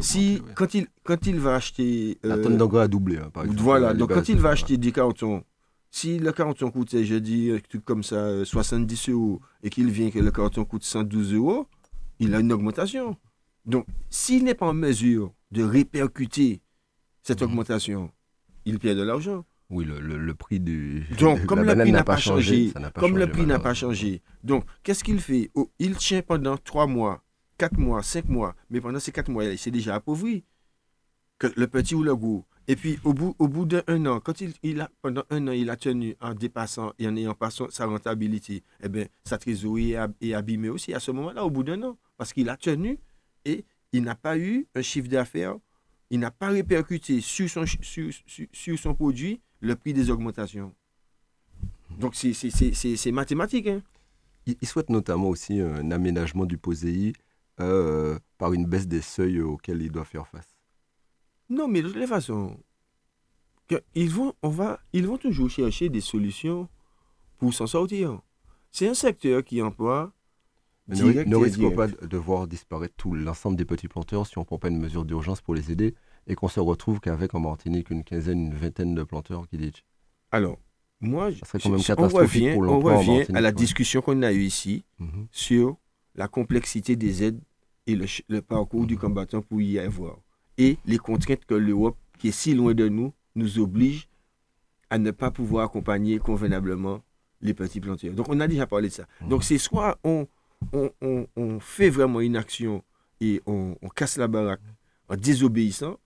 [0.00, 2.18] Si, quand, il, quand il va acheter.
[2.22, 3.62] la tonne d'engrais a doublé, hein, par exemple.
[3.62, 5.42] Voilà, donc quand il va acheter des cartons
[5.96, 9.90] si le carton coûtait, je dis, un truc comme ça, 70 euh, euros, et qu'il
[9.90, 11.66] vient que le carton coûte 112 euros,
[12.18, 13.16] il a une augmentation.
[13.64, 16.60] Donc, s'il n'est pas en mesure de répercuter
[17.22, 17.48] cette mhm.
[17.48, 18.10] augmentation,
[18.66, 19.46] il perd de l'argent.
[19.68, 21.04] Oui, le, prix du.
[21.18, 25.02] Donc, comme le prix n'a pas changé, comme le prix n'a pas changé, donc qu'est-ce
[25.02, 25.50] qu'il fait?
[25.54, 27.24] Oh, Il tient pendant 3 mois,
[27.58, 30.44] 4 mois, 5 mois, mais pendant ces 4 mois, il s'est déjà appauvri.
[31.38, 34.40] Que le petit ou le gros, Et puis, au bout, au bout d'un an, quand
[34.40, 37.64] il, il, a, pendant un an, il a tenu en dépassant et en ayant passé
[37.68, 41.82] sa rentabilité, eh bien, sa trésorerie est abîmée aussi à ce moment-là, au bout d'un
[41.82, 41.98] an.
[42.16, 42.98] Parce qu'il a tenu
[43.44, 45.56] et il n'a pas eu un chiffre d'affaires,
[46.10, 48.10] il n'a pas répercuté sur son, sur,
[48.52, 50.74] sur, son produit le prix des augmentations.
[51.98, 53.66] Donc, c'est mathématique.
[53.66, 53.82] Hein?
[54.46, 57.12] Il, souhaite notamment aussi un aménagement du POSEI
[57.60, 60.56] euh, par une baisse des seuils auxquels il doit faire face.
[61.48, 62.56] Non, mais de toute façon,
[63.94, 66.68] ils vont, on va, ils vont toujours chercher des solutions
[67.38, 68.20] pour s'en sortir.
[68.70, 70.12] C'est un secteur qui emploie.
[70.88, 74.46] Mais ne, risque pas de voir disparaître tout l'ensemble des petits planteurs si on ne
[74.46, 77.90] prend pas une mesure d'urgence pour les aider et qu'on se retrouve qu'avec en Martinique
[77.90, 79.82] une quinzaine, une vingtaine de planteurs qui disent.
[80.30, 80.58] Alors,
[81.00, 84.84] moi, ça quand même on revient, on revient à la discussion qu'on a eue ici
[84.98, 85.26] mhm.
[85.30, 85.76] sur
[86.14, 87.40] la complexité des aides
[87.86, 90.18] et le, parcours du combattant pour y avoir
[90.58, 94.08] et les contraintes que l'Europe, qui est si loin de nous, nous oblige
[94.88, 97.02] à ne pas pouvoir accompagner convenablement
[97.42, 98.14] les petits planteurs.
[98.14, 99.06] Donc, on a déjà parlé de ça.
[99.20, 99.28] Mhm.
[99.28, 100.26] Donc, c'est soit on,
[100.72, 102.82] on, fait vraiment une action
[103.20, 104.60] et on, casse la baraque
[105.08, 105.98] en désobéissant,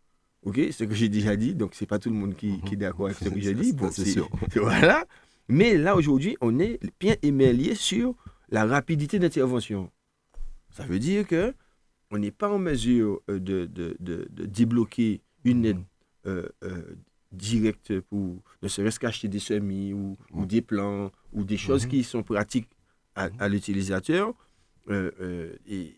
[0.42, 3.06] ok, ce que j'ai déjà dit, donc c'est pas tout le monde qui, est d'accord
[3.06, 3.74] avec ce que j'ai dit.
[3.90, 4.28] c'est sûr.
[4.54, 5.04] Voilà.
[5.48, 8.14] Mais là, aujourd'hui, on est bien émêlé sur
[8.50, 9.90] la rapidité d'intervention.
[10.70, 11.52] Ça veut dire que
[12.10, 15.80] on n'est pas en mesure euh, de, de, de, débloquer une aide
[16.26, 16.82] euh, euh,
[17.32, 21.90] directe pour ne serait-ce qu'acheter des semis ou, ou, des plants ou des choses mhm.
[21.90, 22.68] qui sont pratiques
[23.14, 24.32] à, l'utilisateur
[24.88, 25.94] et,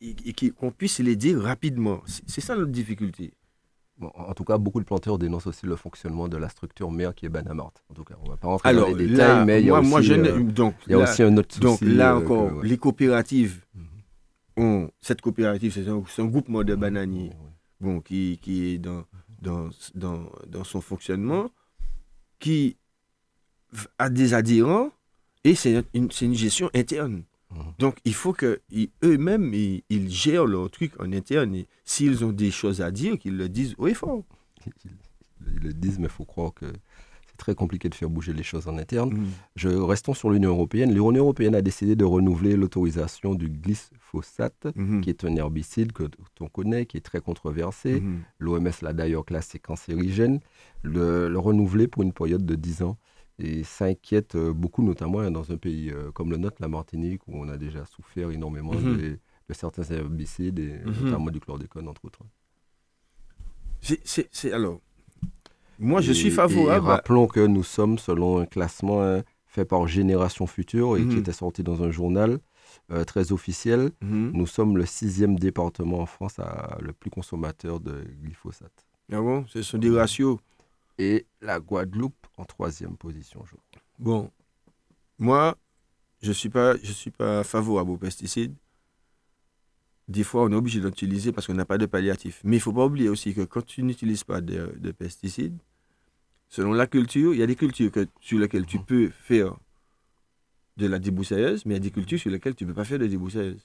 [0.00, 2.02] et, qu'on puisse l'aider rapidement.
[2.06, 3.32] C'est ça notre difficulté.
[4.00, 7.26] En tout cas, beaucoup de planteurs dénoncent aussi le fonctionnement de la structure mère qui
[7.26, 7.72] est Banamart.
[7.90, 9.78] En tout cas, on ne va pas rentrer dans les détails, mais il y a,
[9.80, 10.10] aussi,
[10.44, 11.60] donc, il y a aussi un autre souci.
[11.60, 13.84] Donc là encore, les coopératives mhm
[15.00, 17.30] cette coopérative, c'est un, groupement de bananiers
[17.80, 19.04] bon, qui, qui est dans,
[19.40, 21.50] dans, dans, dans, son fonctionnement,
[22.38, 22.76] qui
[23.98, 24.90] a des adhérents
[25.42, 27.24] et c'est une, une, gestion interne.
[27.54, 27.58] Mmh.
[27.78, 31.64] Donc, il faut qu'eux-mêmes, ils, ils, gèrent leur truc en interne.
[31.84, 34.22] S'ils ont des choses à dire, qu'ils le disent haut et fort.
[35.46, 36.66] Ils le disent, mais il faut croire que
[37.36, 39.12] très compliqué de faire bouger les choses en interne.
[39.12, 39.26] Mm.
[39.56, 40.90] Je, restons sur l'Union européenne.
[40.92, 45.00] L'Union européenne a décidé de renouveler l'autorisation du glyphosate, mm-hmm.
[45.00, 46.04] qui est un herbicide que
[46.40, 48.02] on connaît, qui est très controversé.
[48.38, 50.40] L'OMS l'a d'ailleurs classé cancérigène.
[50.82, 52.98] Le, le, renouveler pour une période de 10 ans.
[53.38, 56.68] Et ça inquiète euh, beaucoup, notamment hein, dans un pays euh, comme le nôtre, la
[56.68, 58.96] Martinique, où on a déjà souffert énormément mm-hmm.
[58.96, 59.18] de,
[59.48, 62.20] de, certains herbicides, et notamment du chlordécone, entre autres.
[63.80, 64.80] C'est alors
[65.78, 66.86] moi, je suis favorable.
[66.86, 71.18] rappelons que nous sommes selon un classement hein, fait par Génération Future et qui mhm.
[71.18, 72.38] était sorti dans un journal
[72.90, 73.90] euh, très officiel.
[74.02, 74.32] Mhm.
[74.34, 78.86] Nous sommes le sixième département en France à, le plus consommateur de glyphosate.
[79.12, 79.44] Ah bon?
[79.48, 80.38] Ce sont des ratios.
[80.98, 83.56] Et la Guadeloupe en troisième position, je.
[83.98, 84.30] Bon,
[85.18, 85.56] moi,
[86.22, 88.54] je ne suis, pas, je suis pas favorable aux pesticides.
[90.08, 92.40] Des fois, on est obligé d'utiliser parce qu'on n'a pas de palliatif.
[92.44, 95.58] Mais il ne faut pas oublier aussi que quand tu n'utilises pas de, pesticides,
[96.48, 99.56] selon la culture, il y a des cultures sur lesquelles tu peux faire
[100.76, 102.84] de la débroussailleuse, mais il y a des cultures sur lesquelles tu ne peux pas
[102.84, 103.64] faire de débroussailleuse.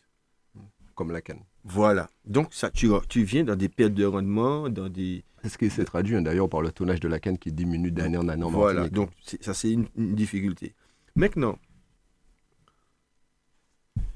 [1.00, 1.40] Comme la canne.
[1.64, 2.10] Voilà.
[2.26, 5.24] Donc, ça, tu, tu viens dans des pertes de rendement, dans des...
[5.42, 7.90] C'est ce qui s'est traduit hein, d'ailleurs par le tonnage de la canne qui diminue
[7.90, 8.90] d'année en année Voilà.
[8.90, 9.10] Donc,
[9.40, 10.76] ça, c'est une, une difficulté.
[11.16, 11.58] Maintenant,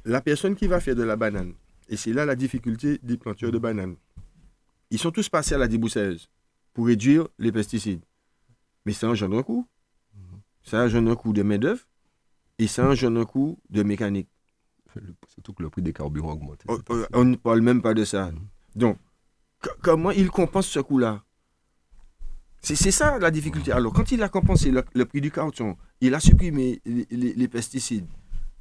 [0.03, 1.53] la personne qui va faire de la banane,
[1.87, 3.95] et c'est là la difficulté des planteurs de bananes.
[4.91, 6.27] Ils sont tous passés à la débroussailleuse
[6.73, 8.03] pour réduire les pesticides.
[8.85, 9.65] Mais ça engendre un coût.
[10.63, 11.87] Ça engendre un coût de main-d'œuvre
[12.59, 14.27] et ça engendre un coût de mécanique.
[15.27, 16.63] Surtout que le prix des carburants augmente.
[16.67, 18.31] Oh, oh, on, ne parle même pas de ça.
[18.75, 18.97] Donc,
[19.81, 21.23] comment il compense ce coût-là?
[22.61, 23.73] C'est ça la difficulté.
[23.73, 28.07] Alors, quand il a compensé le, prix du carton, il a supprimé les, pesticides,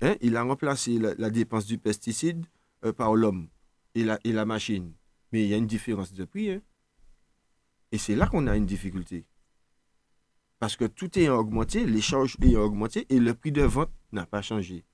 [0.01, 2.45] hein, il a remplacé la, dépense du pesticide
[2.85, 3.47] euh, par l'homme
[3.95, 4.92] et la, et la machine.
[5.31, 6.51] Mais il y a une différence de prix.
[6.51, 6.61] Hein.
[7.92, 9.25] Et c'est là qu'on a une difficulté.
[10.59, 14.27] Parce que tout est augmenté, les charges ont augmenté et le prix de vente n'a
[14.27, 14.85] pas changé.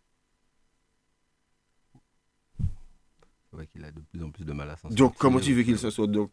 [3.71, 4.97] Qu'il a de plus en plus de mal à s'en sortir.
[4.99, 6.11] Donc, comment tu veux qu'il s'en sorte?
[6.11, 6.31] Donc,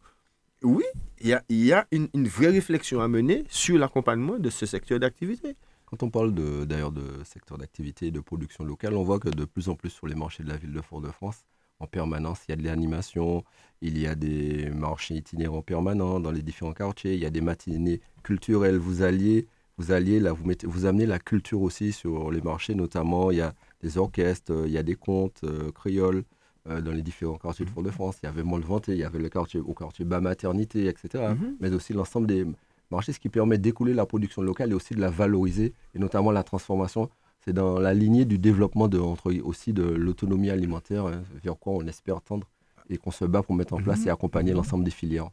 [0.62, 0.84] oui,
[1.20, 4.64] il y a, y a une, une, vraie réflexion à mener sur l'accompagnement de ce
[4.66, 5.56] secteur d'activité.
[5.86, 6.34] Quand on parle
[6.66, 9.90] d'ailleurs de, secteur d'activité et de production locale, on voit que de plus en plus
[9.90, 11.44] sur les marchés de la ville de Fort-de-France,
[11.78, 13.44] en permanence, il y a de l'animation,
[13.82, 17.40] il y a des marchés itinérants permanents dans les différents quartiers, il y a des
[17.40, 18.78] matinées culturelles.
[18.78, 19.46] Vous alliez,
[19.78, 23.38] vous alliez là, vous, mettez, vous amenez la culture aussi sur les marchés, notamment il
[23.38, 26.24] y a des orchestres, il y a des contes euh, créoles,
[26.68, 28.18] euh, dans les différents quartiers de Fort-de-France.
[28.22, 31.24] Il y avait Montlevanté, il y avait le quartier, au quartier bas maternité, etc.
[31.30, 31.56] Mhm.
[31.60, 32.46] Mais aussi l'ensemble des
[32.90, 36.30] marchés, ce qui permet d'écouler la production locale et aussi de la valoriser, et notamment
[36.30, 37.10] la transformation.
[37.44, 41.74] C'est dans la lignée du développement de, entre, aussi de l'autonomie alimentaire, hein, vers quoi
[41.74, 42.48] on espère tendre
[42.88, 44.08] et qu'on se bat pour mettre en place mhm.
[44.08, 45.30] et accompagner l'ensemble des filières.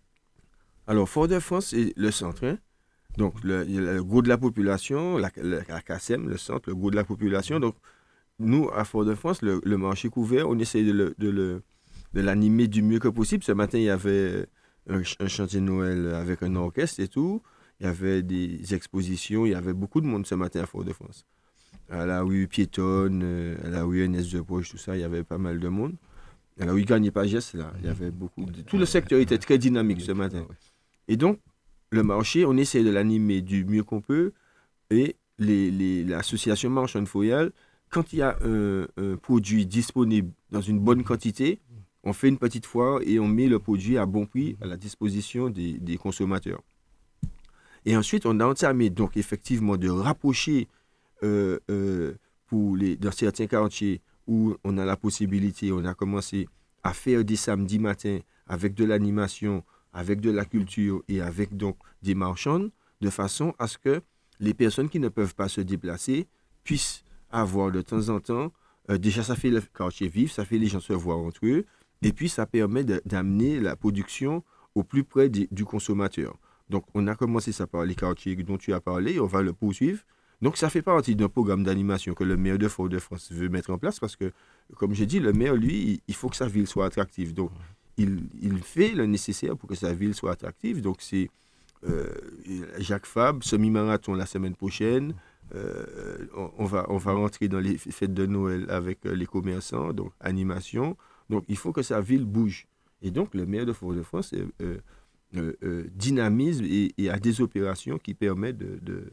[0.88, 2.46] Alors, Fort-de-France, c'est le centre.
[2.46, 2.58] Hein.
[3.17, 6.96] Donc, le, le, gros de la population, la, la, CASEM, le centre, le gros de
[6.96, 7.60] la population.
[7.60, 7.76] Donc,
[8.43, 11.62] nous, à Fort-de-France, le, marché couvert, on essaie de,
[12.13, 13.43] l'animer du mieux que possible.
[13.43, 14.45] Ce matin, il y avait
[14.89, 17.41] un, chantier de Noël avec un orchestre et tout.
[17.79, 19.45] Il y avait des expositions.
[19.45, 21.25] Il y avait beaucoup de monde ce matin à Fort-de-France.
[21.89, 25.23] À la rue Piétonne, à la rue NS de Poche, tout ça, il y avait
[25.23, 25.95] pas mal de monde.
[26.60, 28.45] À la rue Gagne Pagès, là, il y avait beaucoup.
[28.67, 30.45] tout le secteur était très dynamique ce matin.
[31.08, 31.39] Et donc,
[31.89, 34.34] le marché, on essaie de l'animer du mieux qu'on peut.
[34.89, 37.51] Et l'association les, Marchand Foyal,
[37.93, 41.60] quand il y a un, produit disponible dans une bonne quantité,
[42.03, 44.77] on fait une petite foire et on met le produit à bon prix à la
[44.77, 46.62] disposition des, consommateurs.
[47.86, 50.67] Et ensuite, on a entamé donc effectivement de rapprocher
[51.21, 52.13] euh, euh,
[52.47, 56.47] pour les, dans certains quartiers où on a la possibilité, on a commencé
[56.82, 61.77] à faire des samedis matins avec de l'animation, avec de la culture et avec donc
[62.01, 62.69] des marchands,
[63.01, 64.01] de façon à ce que
[64.39, 66.27] les personnes qui ne peuvent pas se déplacer
[66.63, 67.03] puissent
[67.34, 68.52] avoir de temps en temps,
[68.89, 71.65] euh, déjà ça fait le quartier vif, ça fait les gens se voir entre eux,
[72.02, 74.43] et puis ça permet d'amener la production
[74.76, 76.38] au plus près du consommateur.
[76.69, 79.54] Donc on a commencé ça par les quartiers dont tu as parlé, on va le
[79.54, 80.02] poursuivre.
[80.41, 83.78] Donc ça fait partie d'un programme d'animation que le maire de Fort-de-France veut mettre en
[83.78, 84.32] place parce que,
[84.76, 87.34] comme j'ai dit, le maire, lui, il faut que sa ville soit attractive.
[87.34, 87.52] Donc
[87.98, 90.82] il, fait le nécessaire pour que sa ville soit attractive.
[90.82, 91.30] Donc, c'est
[91.88, 92.08] euh,
[92.80, 95.13] Jacques Fab, semi-marathon la semaine prochaine.
[95.55, 99.93] Euh, on, va, on va rentrer dans les fêtes de Noël avec euh, les commerçants,
[99.93, 100.97] donc animation.
[101.29, 102.67] Donc, il faut que sa ville bouge.
[103.01, 104.33] Et donc, le maire de Fort-de-France
[105.95, 109.03] dynamise et, a des opérations qui permettent de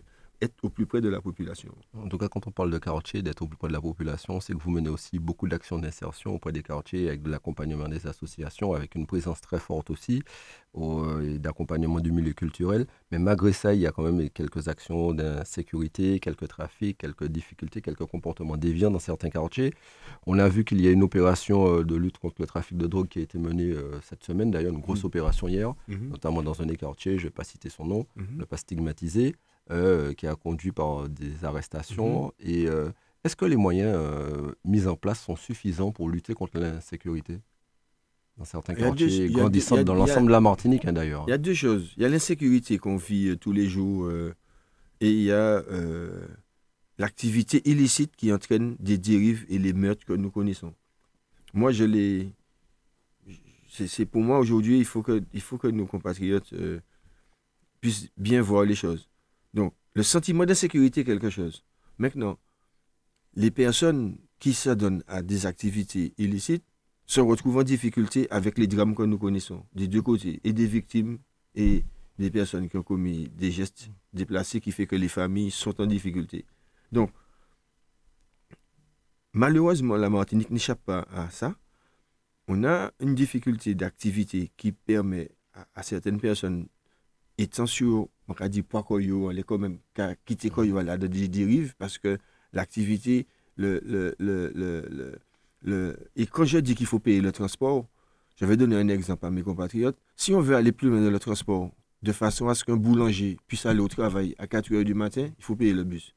[0.43, 1.75] être au plus près de la population.
[1.97, 4.41] En tout cas, quand on parle de quartier, d'être au plus près de la population,
[4.41, 8.07] c'est que vous menez aussi beaucoup d'actions d'insertion auprès des quartiers, avec de l'accompagnement des
[8.07, 10.23] associations, avec une présence très forte aussi,
[10.75, 12.87] d'accompagnement du milieu culturel.
[13.11, 17.83] Mais malgré ça, il y a quand même quelques actions d'insécurité, quelques trafics, quelques difficultés,
[17.83, 19.75] quelques comportements déviants dans certains quartiers.
[20.27, 22.87] On a vu qu'il y a une opération euh, de lutte contre le trafic de
[22.87, 25.07] drogue qui a été menée euh, cette semaine, d'ailleurs, une grosse mmh.
[25.07, 26.09] opération hier, mmh.
[26.09, 28.23] notamment dans un des quartiers, je ne vais pas citer son nom, mmh.
[28.39, 29.35] ne pas stigmatiser.
[29.71, 32.33] Euh, qui a conduit par des arrestations.
[32.41, 32.51] Mhm.
[32.51, 32.91] Et euh,
[33.23, 37.39] est-ce que les moyens euh, mis en place sont suffisants pour lutter contre l'insécurité
[38.37, 41.55] dans certains quartiers grandissants dans l'ensemble de la Martinique hein, d'ailleurs Il y a deux
[41.55, 41.93] choses.
[41.97, 45.63] Il y a l'insécurité qu'on vit tous les jours et il y a
[46.99, 50.75] l'activité illicite qui entraîne des dérives et les meurtres que nous connaissons.
[51.55, 52.33] Moi, je l'ai.
[53.69, 56.53] C'est pour moi aujourd'hui, il, faut que, il faut que nos compatriotes
[57.81, 59.10] puissent bien voir les choses.
[59.55, 61.65] Donc, le sentiment d'insécurité est quelque chose.
[61.99, 62.39] Maintenant,
[63.35, 66.65] les personnes qui s'adonnent à des activités illicites
[67.07, 70.67] se retrouvent en difficulté avec les drames que nous connaissons, des deux côtés, et des
[70.67, 71.19] victimes
[71.55, 71.85] et
[72.19, 75.87] des personnes qui ont commis des gestes déplacés qui fait que les familles sont en
[75.87, 76.45] difficulté.
[76.93, 77.11] Donc,
[79.33, 81.57] malheureusement, la Martinique n'échappe pas à ça.
[82.47, 85.31] On a une difficulté d'activité qui permet
[85.75, 86.69] à certaines personnes
[87.39, 89.79] étant sur, on a dit pas on est quand même
[90.25, 92.19] quitter Koyo là de dérive parce que
[92.53, 95.19] l'activité, le, le, le,
[95.63, 97.87] le, et quand je dis qu'il faut payer le transport,
[98.37, 99.99] je vais donner un exemple à mes compatriotes.
[100.17, 101.71] Si on veut aller plus loin dans le transport,
[102.03, 105.29] de façon à ce qu'un boulanger puisse aller au travail à 4 heures du matin,
[105.39, 106.15] il faut payer le bus.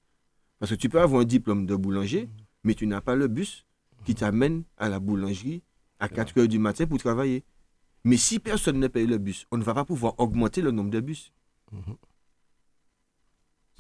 [0.60, 2.30] Parce que tu peux avoir un diplôme de boulanger,
[2.64, 3.66] mais tu n'as pas le bus
[4.06, 5.64] qui t'amène à la boulangerie
[6.00, 7.44] à 4 heures du matin pour travailler.
[8.06, 10.90] Mais si personne ne paye le bus, on ne va pas pouvoir augmenter le nombre
[10.90, 11.34] de bus.
[11.74, 11.98] Mhm.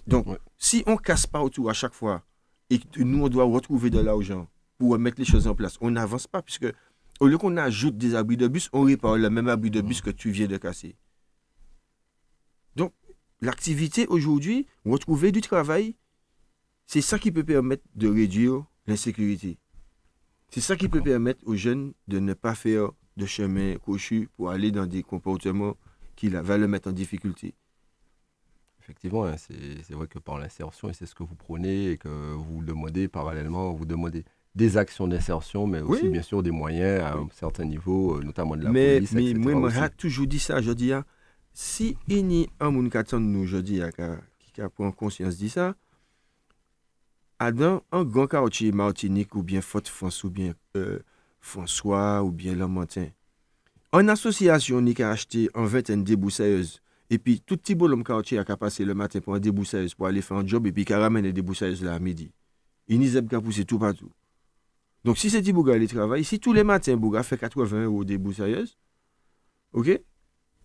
[0.07, 0.27] Donc,
[0.57, 2.25] si on casse pas autour à chaque fois
[2.69, 5.91] et que nous, on doit retrouver de l'argent pour mettre les choses en place, on
[5.91, 6.67] n'avance pas puisque
[7.19, 10.01] au lieu qu'on ajoute des abris de bus, on répare le même abri de bus
[10.01, 10.97] que tu viens de casser.
[12.75, 12.91] Donc,
[13.39, 15.95] l'activité aujourd'hui, retrouver du travail,
[16.87, 19.57] c'est ça qui peut permettre de réduire l'insécurité.
[20.49, 24.49] C'est ça qui peut permettre aux jeunes de ne pas faire de chemin cochu pour
[24.49, 25.77] aller dans des comportements
[26.15, 27.55] qui va le mettre en difficulté.
[28.83, 32.09] Effectivement, hein, c'est vrai que par l'insertion, et c'est ce que vous prenez et que
[32.33, 34.25] vous demandez parallèlement, vous demandez
[34.55, 38.57] des actions d'insertion, mais aussi bien sûr des moyens à un certain niveau, euh, notamment
[38.57, 41.05] de la police, Mais moi, j'ai toujours dit ça, je dis, hein,
[41.53, 43.81] si il y a un monde qui nous, je dis,
[44.53, 45.75] qui a pris conscience de ça,
[47.39, 50.99] dans un grand quartier Martinique ou bien Fort-France ou bien euh,
[51.39, 53.07] François ou bien Lamantin.
[53.91, 56.81] En association, on a acheté en fait une déboussailleuse.
[57.09, 60.21] Et puis, tout petit bonhomme quartier a passé le matin pour un déboussailleuse pour aller
[60.21, 62.31] faire un job et puis qui ramène une déboussailleuse là à midi.
[62.87, 64.11] Il n'y a pas poussé tout partout.
[65.03, 66.23] Donc, si c'est petit bouga, il travaille.
[66.23, 68.77] Si tous les matins, bouga fait 80 euros déboussailleuse,
[69.73, 70.01] ok?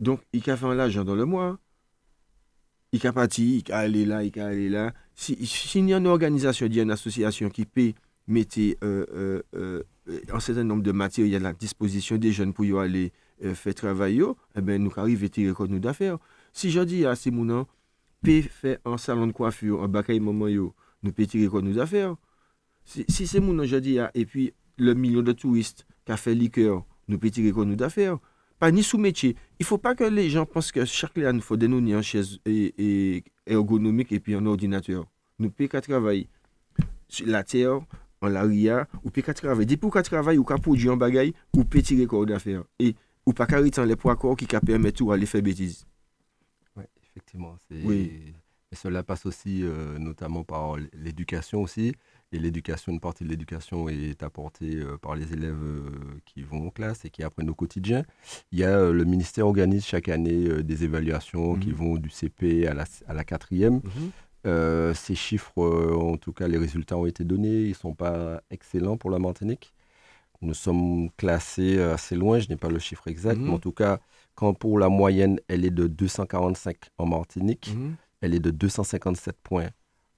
[0.01, 1.59] Donc, il a fait l'argent dans le mois.
[2.93, 4.95] Il a parti, il a allé là, il a aller là.
[5.15, 7.95] S'il si, y a une organisation, il y a une association qui paye,
[8.29, 9.83] mettez euh, euh, euh,
[10.33, 13.13] un certain nombre de matériel à la disposition des jeunes pour y aller
[13.55, 14.25] faire travailler,
[14.57, 16.19] eh ben, nous arrivons à tirer nous d'affaires.
[16.53, 17.67] Si je dis à ces mounans,
[18.23, 22.17] peut faire un salon de coiffure, un bakaï moment, yo, nous pouvons tirer nous d'affaires.
[22.85, 26.35] Si, si c'est mounans, je dis, et puis le million de touristes qui a fait
[26.35, 28.19] liqueur, nous pouvons tirer nous d'affaires
[28.59, 29.37] pas ni sous-métier.
[29.59, 32.03] Il ne faut pas que les gens pensent que chaque année, il faut dénouer en
[32.03, 35.07] chaise et, ergonomique et puis en ordinateur.
[35.39, 36.29] Nous pouvons qu'à travailler
[37.09, 37.81] sur la terre,
[38.21, 39.67] en l'aria, ou pouvons qu'à travailler.
[39.67, 42.65] Depuis qu'on travaille, ou qu'à produire un bagaille, ou peut tirer corps d'affaires.
[42.79, 42.95] Et
[43.29, 45.87] ou pas qu'à les poids corps qui permettent tout à les faire bêtises.
[46.77, 47.57] Oui, effectivement.
[47.71, 48.35] Oui.
[48.73, 51.95] Et cela passe aussi euh, notamment par l'éducation aussi.
[52.33, 55.91] Et l'éducation, une partie de l'éducation est apportée euh, par les élèves euh,
[56.25, 58.03] qui vont en classe et qui apprennent au quotidien.
[58.51, 61.75] Il y a le ministère organise chaque année des évaluations qui mhm.
[61.75, 63.83] vont du CP à la, à la quatrième.
[64.45, 64.95] Mhm.
[64.95, 65.59] ces chiffres,
[65.95, 67.65] en tout cas, les résultats ont été donnés.
[67.65, 69.75] Ils ne sont pas excellents pour la Martinique.
[70.41, 73.61] Nous sommes classés assez loin, je n'ai pas le chiffre exact, mais en mhm.
[73.61, 73.99] tout cas,
[74.35, 77.75] quand pour la moyenne, elle est de 245 en Martinique,
[78.21, 79.71] elle est de 257 points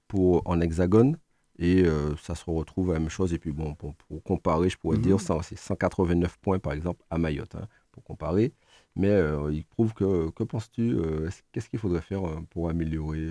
[0.07, 1.17] pour, en hexagone.
[1.57, 3.33] Et euh, ça se retrouve à la même chose.
[3.33, 5.41] Et puis, bon, pour, comparer, je pourrais dire, mhm.
[5.43, 8.53] c'est 189 points, par exemple, à Mayotte, hein, pour comparer.
[8.95, 13.27] Mais euh, il prouve que, que penses-tu, euh, qu'est-ce qu'il faudrait faire pour améliorer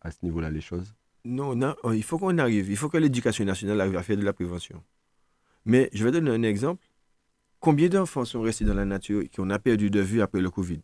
[0.00, 0.94] à ce niveau-là les choses?
[1.24, 4.24] Non, non, il faut qu'on arrive, il faut que l'éducation nationale arrive à faire de
[4.24, 4.82] la prévention.
[5.64, 6.86] Mais je vais donner un exemple.
[7.58, 10.50] Combien d'enfants sont restés dans la nature et qu'on a perdu de vue après le
[10.50, 10.80] Covid?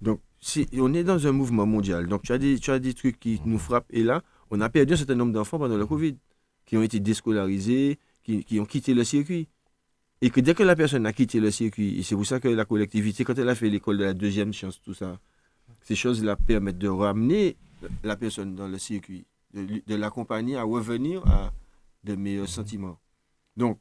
[0.00, 2.92] Donc, si on est dans un mouvement mondial, donc tu as des, tu as des
[2.92, 5.86] trucs qui nous frappent, et là, on a perdu un certain nombre d'enfants pendant le
[5.86, 6.16] Covid,
[6.66, 9.48] qui ont été déscolarisés, qui, qui ont quitté le circuit.
[10.20, 12.48] Et que dès que la personne a quitté le circuit, et c'est pour ça que
[12.48, 15.18] la collectivité, quand elle a fait l'école de la deuxième chance, tout ça,
[15.82, 17.56] ces choses-là permettent de ramener
[18.02, 19.24] la personne dans le circuit,
[19.54, 21.52] de, de l'accompagner à revenir à
[22.04, 23.00] de meilleurs sentiments.
[23.56, 23.80] Donc,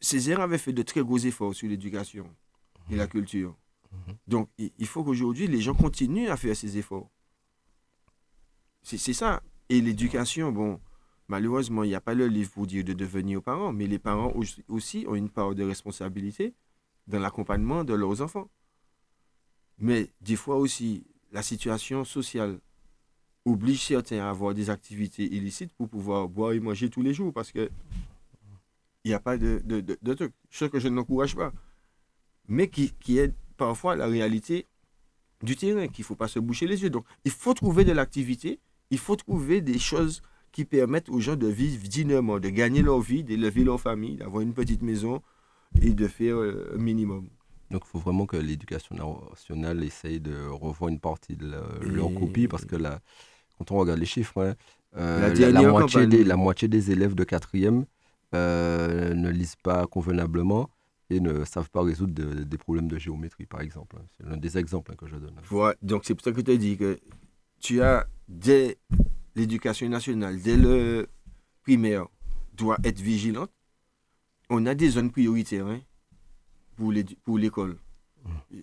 [0.00, 2.28] Césaire avait fait de très gros efforts sur l'éducation
[2.90, 3.56] et la culture.
[4.26, 7.10] Donc, il faut qu'aujourd'hui, les gens continuent à faire ces efforts.
[8.82, 9.42] C'est ça.
[9.70, 10.80] Et l'éducation, bon,
[11.28, 14.34] malheureusement, il n'y a pas le livre pour dire de devenir parents, mais les parents
[14.68, 16.54] aussi ont une part de responsabilité
[17.06, 18.50] dans l'accompagnement de leurs enfants.
[19.78, 22.60] Mais des fois aussi, la situation sociale
[23.44, 27.32] oblige certains à avoir des activités illicites pour pouvoir boire et manger tous les jours
[27.32, 27.70] parce que
[29.04, 30.32] il n'y a pas de, de, de, truc.
[30.50, 31.52] Ce que je n'encourage pas.
[32.48, 34.66] Mais qui, qui est parfois la réalité
[35.42, 36.90] du terrain, qu'il ne faut pas se boucher les yeux.
[36.90, 40.22] Donc, il faut trouver de l'activité, il faut trouver des choses
[40.52, 44.40] qui permettent aux gens de vivre dignement, de gagner leur vie, d'élever leur famille, d'avoir
[44.40, 45.20] une petite maison
[45.82, 47.28] et de faire euh, un minimum.
[47.70, 48.94] Donc, il faut vraiment que l'éducation
[49.30, 51.46] nationale essaye de revoir une partie de
[51.82, 53.00] leur copie parce que là,
[53.58, 54.56] quand on regarde les chiffres,
[54.96, 57.84] euh, la, moitié des, la, moitié des, élèves de quatrième
[58.34, 60.70] euh, ne lisent pas convenablement
[61.10, 63.96] et ne savent pas résoudre des problèmes de géométrie, par exemple.
[64.16, 65.34] C'est l'un des exemples hein, que je donne.
[65.48, 66.98] Voilà, donc c'est pour ça que tu as dit que
[67.60, 68.78] tu as, dès
[69.34, 71.08] l'éducation nationale, dès le
[71.62, 72.06] primaire,
[72.54, 73.50] doit être vigilante.
[74.50, 75.80] On a des zones prioritaires hein,
[76.76, 77.76] pour l'école.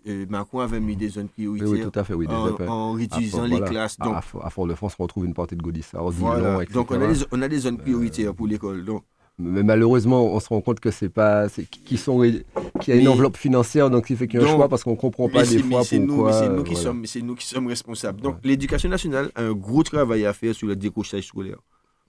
[0.05, 0.26] Mmh.
[0.30, 3.97] Macron avait mis des zones prioritaires oui, tout à fait, oui, en, réutilisant les classes.
[3.99, 6.66] Donc, à, Fort-de-France, on retrouve une partie de Gaudissart, voilà.
[6.66, 8.84] Donc on a, des, on a des zones prioritaires pour l'école.
[8.86, 9.03] Donc
[9.41, 11.47] mais malheureusement, on se rend compte que c'est pas,
[11.86, 14.55] qui sont, qu'il y a une enveloppe financière, donc il fait qu'il y a un
[14.55, 16.34] choix parce qu'on comprend pas des fois pourquoi.
[16.34, 18.22] C'est nous, qui sommes, c'est nous qui sommes responsables.
[18.22, 21.57] Donc l'éducation nationale a un gros travail à faire sur le décrochage scolaire.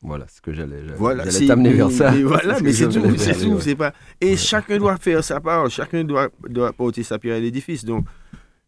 [0.03, 0.83] Voilà ce que j'allais.
[0.97, 2.11] Voilà, t'amener vers ça.
[2.25, 3.93] voilà, mais c'est tout, c'est tout, c'est pas.
[4.21, 7.85] Et chacun doit faire sa part, chacun doit, doit porter sa pierre à l'édifice.
[7.85, 8.05] Donc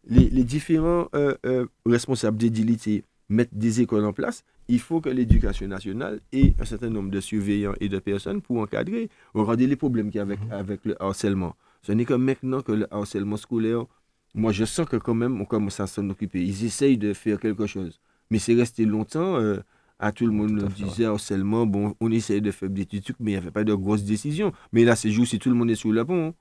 [0.07, 5.09] les, les différents euh, euh, responsables d'édilité mettent des écoles en place il faut que
[5.09, 9.09] l'éducation nationale ait un certain nombre de surveillants et de personnes pour encadrer.
[9.33, 10.51] Regardez les problèmes qu'il y a avec, mhm.
[10.51, 11.55] avec le harcèlement.
[11.81, 13.85] Ce n'est que maintenant que le harcèlement scolaire,
[14.33, 16.43] moi je sens que quand même on commence à s'en occuper.
[16.43, 17.99] Ils essayent de faire quelque chose.
[18.31, 19.59] Mais c'est resté longtemps, euh,
[19.99, 23.31] à tout le monde le disait harcèlement, bon, on essaye de faire des trucs, mais
[23.31, 24.51] il n'y avait pas de grosses décisions.
[24.71, 26.33] Mais là, c'est juste si tout le monde est sur le pont.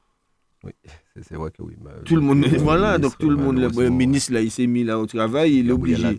[0.65, 0.73] Oui,
[1.23, 1.75] c'est vrai que oui.
[2.05, 4.99] tout le monde, voilà, donc tout le monde, le ministre là, il s'est mis là
[4.99, 6.17] au travail, il est obligé.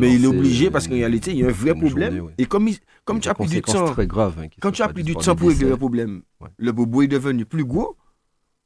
[0.00, 2.30] mais il est obligé parce qu'en réalité, il y a un vrai problème.
[2.36, 2.68] Et comme,
[3.04, 5.48] comme tu as plus du temps, très grave, hein, quand tu as du temps pour
[5.48, 6.22] régler le problème,
[6.58, 7.96] le bobo est devenu plus gros,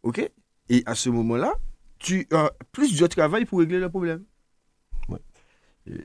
[0.03, 0.31] ok?
[0.71, 1.55] Et à ce moment-là,
[1.99, 4.25] tu as plus de travail pour régler le problème.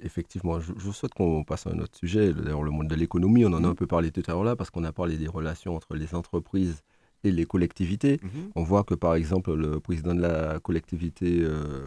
[0.04, 3.54] Effectivement, je, souhaite qu'on passe à un autre sujet, d'ailleurs le monde de l'économie, on
[3.54, 5.76] en a un peu parlé tout à l'heure là, parce qu'on a parlé des relations
[5.76, 6.84] entre les entreprises
[7.24, 8.20] et les collectivités.
[8.22, 8.52] Mhm.
[8.56, 11.86] On voit que par exemple le président de la collectivité euh,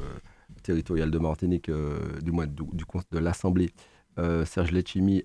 [0.63, 2.65] territoriale de Martinique, euh, du moins du,
[3.13, 3.71] de l'Assemblée,
[4.19, 5.23] euh, Serge Letchimi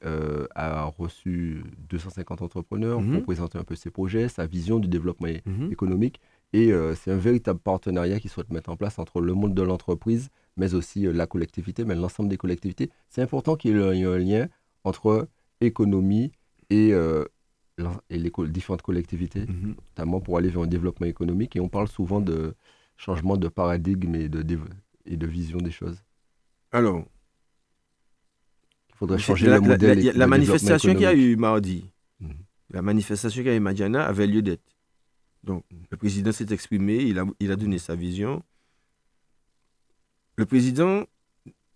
[0.54, 3.14] a reçu 250 entrepreneurs mhm.
[3.14, 5.72] pour présenter un peu ses projets, sa vision du développement mhm.
[5.72, 6.20] économique.
[6.54, 10.30] Et c'est un véritable partenariat qu'il souhaite mettre en place entre le monde de l'entreprise,
[10.58, 12.90] mais aussi la collectivité, mais l'ensemble des collectivités.
[13.10, 14.48] C'est important qu'il y ait un lien
[14.84, 15.28] entre
[15.62, 16.32] économie
[16.70, 16.94] et
[18.10, 19.76] et les différentes collectivités, mhm.
[19.90, 21.56] notamment pour aller vers un développement économique.
[21.56, 22.54] Et on parle souvent de
[22.98, 24.46] changement de paradigme et de,
[25.06, 25.98] et de vision des choses.
[26.72, 27.04] Alors,
[28.90, 30.04] il faudrait changer le modèle.
[30.06, 31.86] La, la, manifestation qu'il y a eu mardi,
[32.20, 32.36] mhm.
[32.72, 34.64] la manifestation qu'il y a eu Madiana avait lieu d'être.
[35.44, 38.44] Donc, le président s'est exprimé, il a, il a donné sa vision.
[40.42, 41.06] Le président,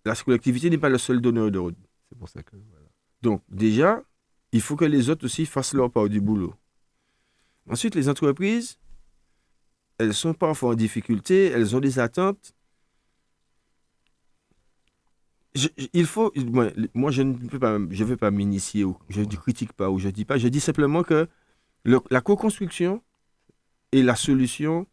[0.04, 1.76] la collectivité n'est pas le seul donneur d'ordre.
[2.08, 2.56] C'est pour ça que.
[3.22, 4.02] Donc, déjà,
[4.50, 6.52] il faut que les autres aussi fassent leur part du boulot.
[7.70, 8.80] Ensuite, les entreprises,
[9.98, 12.54] elles sont parfois en difficulté, elles ont des attentes.
[15.92, 16.32] il faut,
[16.92, 20.08] moi, je ne peux pas, je veux pas m'initier, je ne critique pas ou je
[20.08, 21.28] dis pas, je dis simplement que
[21.84, 23.00] la co-construction
[23.92, 24.88] est la solution.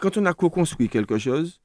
[0.00, 1.60] Quand on a co-construit quelque chose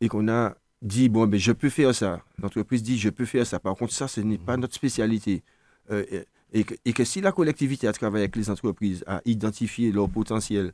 [0.00, 3.46] et qu'on a dit, bon, ben, je peux faire ça, l'entreprise dit, je peux faire
[3.46, 3.58] ça.
[3.58, 5.42] Par contre, ça, ce n'est pas notre spécialité.
[5.90, 6.04] Euh,
[6.52, 10.72] et, que, si la collectivité a travaillé avec les entreprises à identifier leur potentiel,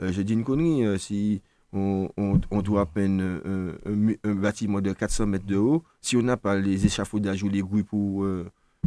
[0.00, 1.40] euh, je dis une connerie, euh, si
[1.72, 2.08] on,
[2.62, 3.20] doit peine
[3.84, 7.62] un, bâtiment de 400 mètres de haut, si on n'a pas les échafaudages ou les
[7.62, 8.24] grues pour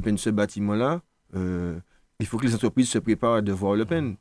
[0.01, 1.01] peindre ce bâtiment-là,
[1.33, 4.15] il faut que les entreprises se préparent à devoir le peine.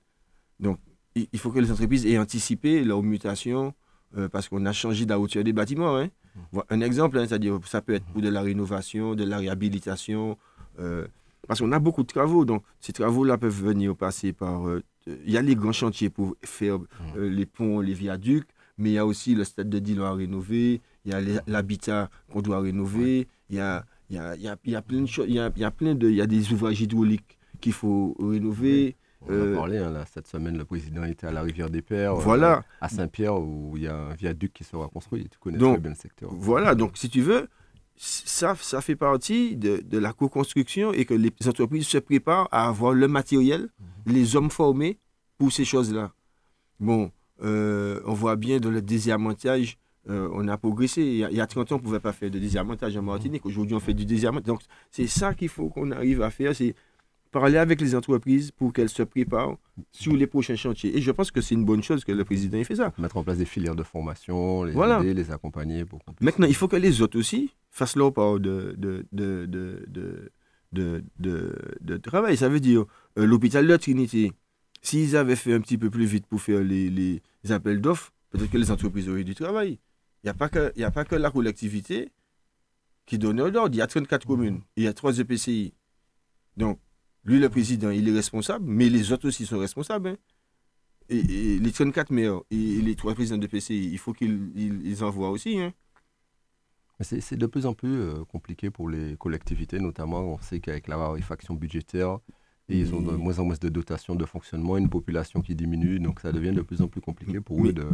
[0.58, 0.80] Donc,
[1.14, 3.02] il, faut que les entreprises aient anticipé leur
[4.32, 5.96] parce qu'on a changé la hauteur des bâtiments.
[5.96, 6.09] Hein.
[6.52, 6.59] Mmh.
[6.70, 10.38] Un exemple, hein, c'est-à-dire ça peut être pour de la rénovation, de la réhabilitation.
[11.46, 14.68] Parce qu'on a beaucoup de travaux, donc ces travaux-là peuvent venir passer par...
[14.68, 16.86] Euh, il y a les grands chantiers pour faire mmh.
[17.16, 18.48] euh, les ponts, les viaducs,
[18.78, 22.11] mais il y a aussi le stade de Dillon à rénover, il y a l'habitat
[22.32, 25.38] qu'on doit rénover, il, y a, y a, y a, plein de choses, il y
[25.40, 26.11] a plein de...
[26.11, 28.96] Il y a des ouvrages hydrauliques qu'il faut rénover.
[29.29, 31.83] On a euh, parlé, hein, là, cette semaine, le président était à la rivière des
[31.83, 32.64] Pères, voilà.
[32.81, 35.29] à Saint-Pierre, où il y a un viaduc qui sera construit.
[35.29, 36.31] Tu connais très bien le secteur.
[36.33, 37.49] Voilà, donc si tu veux,
[37.97, 42.68] ça, ça fait partie de, de la co-construction et que les entreprises se préparent à
[42.68, 44.12] avoir le matériel, mhm.
[44.12, 44.99] les hommes formés
[45.39, 46.12] pour ces choses-là.
[46.79, 47.11] Bon,
[47.43, 51.03] euh, on voit bien dans le déshermontage, euh, on a progressé.
[51.03, 53.45] Il y a, 30 ans, on ne pouvait pas faire de déshermontage en Martinique.
[53.45, 53.51] Mhm.
[53.51, 54.47] Aujourd'hui, on fait du déshermontage.
[54.47, 54.61] Donc,
[54.91, 56.74] c'est ça qu'il faut qu'on arrive à faire, c'est
[57.41, 59.57] parler avec les entreprises pour qu'elles se préparent
[59.93, 60.97] sur les prochains chantiers.
[60.97, 62.93] Et je pense que c'est une bonne chose que le président ait fait ça.
[62.99, 65.84] Mettre en place des filières de formation, les aider, les accompagner.
[65.84, 69.47] Pour Maintenant, il faut que les autres aussi fassent leur part de, de, de,
[70.72, 72.37] de, travail.
[72.37, 72.84] Ça veut dire,
[73.18, 74.32] euh, l'hôpital de Trinité,
[74.80, 77.20] s'ils avaient fait un petit peu plus vite pour faire les, les
[77.51, 79.78] appels d'offres, peut-être que les entreprises auraient du travail.
[80.24, 82.11] Il n'y a, pas que, a pas que la collectivité
[83.05, 83.74] qui donne l'ordre.
[83.74, 85.74] Il y a 34 communes, il y a 3 EPCI.
[86.57, 86.78] Donc,
[87.27, 90.11] lui, le président, il est responsable, mais les autres aussi sont responsables.
[90.11, 90.16] Hein.
[91.09, 95.59] Et, les 34 maires et, les trois présidents de PCI, il faut qu'ils envoient aussi.
[95.59, 95.72] Hein.
[97.01, 100.20] C'est de plus en plus euh, compliqué pour les collectivités, notamment.
[100.20, 102.20] On sait qu'avec la raréfaction budgétaire,
[102.68, 106.20] ils ont de moins en moins de dotations de fonctionnement, une population qui diminue, donc
[106.20, 107.87] ça devient de plus en plus compliqué pour eux de.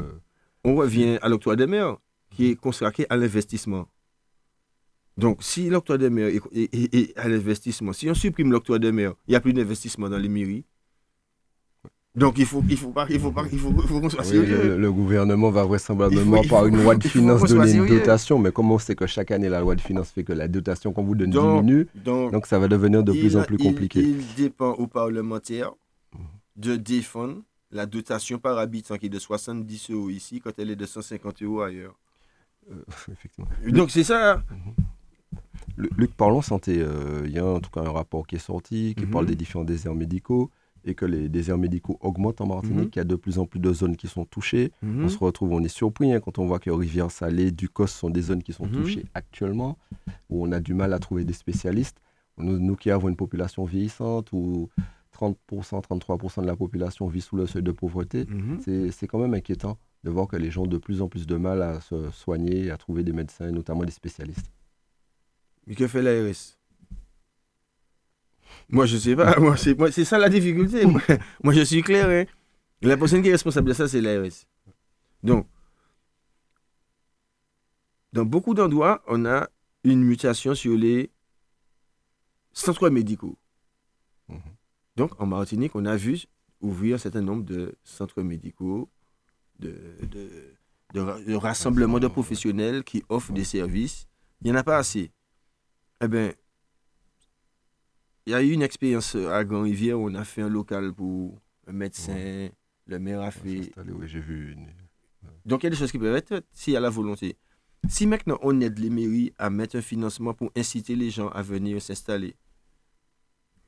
[0.65, 1.97] On revient à l'octroi des maires,
[2.31, 3.89] qui est consacré à l'investissement.
[5.19, 9.33] Donc, si l'octroi des maires est, à l'investissement, si on supprime l'octroi des maires, il
[9.33, 10.65] n'y a plus d'investissement dans les mairies.
[12.15, 14.77] Donc, il faut, il faut pas, il faut pas, il faut, qu'on soit sérieux.
[14.77, 18.79] Le, gouvernement va vraisemblablement par une loi de finances donner une dotation, mais comment on
[18.79, 21.31] sait que chaque année la loi de finances fait que la dotation qu'on vous donne
[21.31, 24.01] diminue, donc, ça va devenir de plus en plus compliqué.
[24.01, 25.73] Il, dépend aux parlementaires
[26.57, 27.37] de défendre
[27.71, 31.43] la dotation par habitant qui est de 70 euros ici quand elle est de 150
[31.43, 31.95] euros ailleurs.
[32.71, 32.75] Euh,
[33.13, 33.49] effectivement.
[33.69, 34.37] Donc c'est ça.
[34.37, 34.75] Mhm.
[35.77, 36.77] Luc, parlons santé.
[36.79, 39.31] Euh, il y a en tout cas un rapport qui est sorti qui parle mhm.
[39.31, 40.51] des différents déserts médicaux
[40.85, 42.91] et que les déserts médicaux augmentent en Martinique, mhm.
[42.91, 44.73] qu'il y a de plus en plus de zones qui sont touchées.
[44.83, 45.05] Mhm.
[45.05, 48.23] On se retrouve, on est surpris hein, quand on voit que Rivière-Salée, Ducos sont des
[48.23, 49.79] zones qui sont touchées actuellement,
[50.29, 51.99] où on a du mal à trouver des spécialistes.
[52.39, 54.71] Nous, nous, qui avons une population vieillissante, où
[55.13, 58.91] 30%, 33% de la population vit sous le seuil de pauvreté, Mhm.
[58.91, 61.37] c'est quand même inquiétant de voir que les gens ont de plus en plus de
[61.37, 64.51] mal à se soigner, à trouver des médecins, et notamment des spécialistes.
[65.67, 66.57] Mais que fait l'ARS?
[68.69, 69.39] Moi, je sais pas.
[69.41, 70.87] Moi, c'est, ça la difficulté.
[70.87, 71.01] moi,
[71.43, 72.09] moi, je suis clair.
[72.09, 72.25] hein.
[72.81, 74.47] La personne qui est responsable de ça, c'est l'ARS.
[75.23, 75.47] Donc,
[78.13, 79.49] dans beaucoup d'endroits, on a
[79.85, 81.11] une mutation sur les
[82.53, 83.39] centres médicaux.
[84.29, 84.41] Mhm.
[84.97, 86.25] Donc, en Martinique, on a vu
[86.61, 88.91] ouvrir un certain nombre de centres médicaux,
[89.59, 90.29] de, de,
[90.95, 94.07] de rassemblements de professionnels qui offrent des services.
[94.41, 95.11] Il n'y en a pas assez.
[96.03, 96.33] Eh bien,
[98.27, 101.41] il y a eu une expérience à Grand-Rivière où on a fait un local pour
[101.67, 102.49] un médecin,
[102.87, 103.63] le maire a fait.
[103.65, 104.67] s'installer, oui, j'ai vu une-
[105.45, 107.37] Donc, il y a des choses qui peuvent être faites s'il y a la volonté.
[107.89, 111.43] Si maintenant on aide les mairies à mettre un financement pour inciter les gens à
[111.43, 112.37] venir s'installer,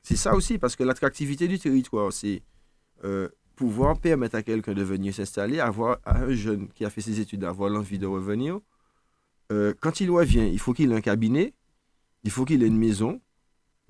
[0.03, 2.41] c'est ça aussi, parce que l'attractivité du territoire, c'est
[3.03, 7.01] euh, pouvoir permettre à quelqu'un de venir s'installer, avoir à un jeune qui a fait
[7.01, 8.59] ses études, avoir l'envie de revenir.
[9.51, 11.53] Euh, quand il revient, il faut qu'il ait un cabinet,
[12.25, 13.21] il faut qu'il ait une maison.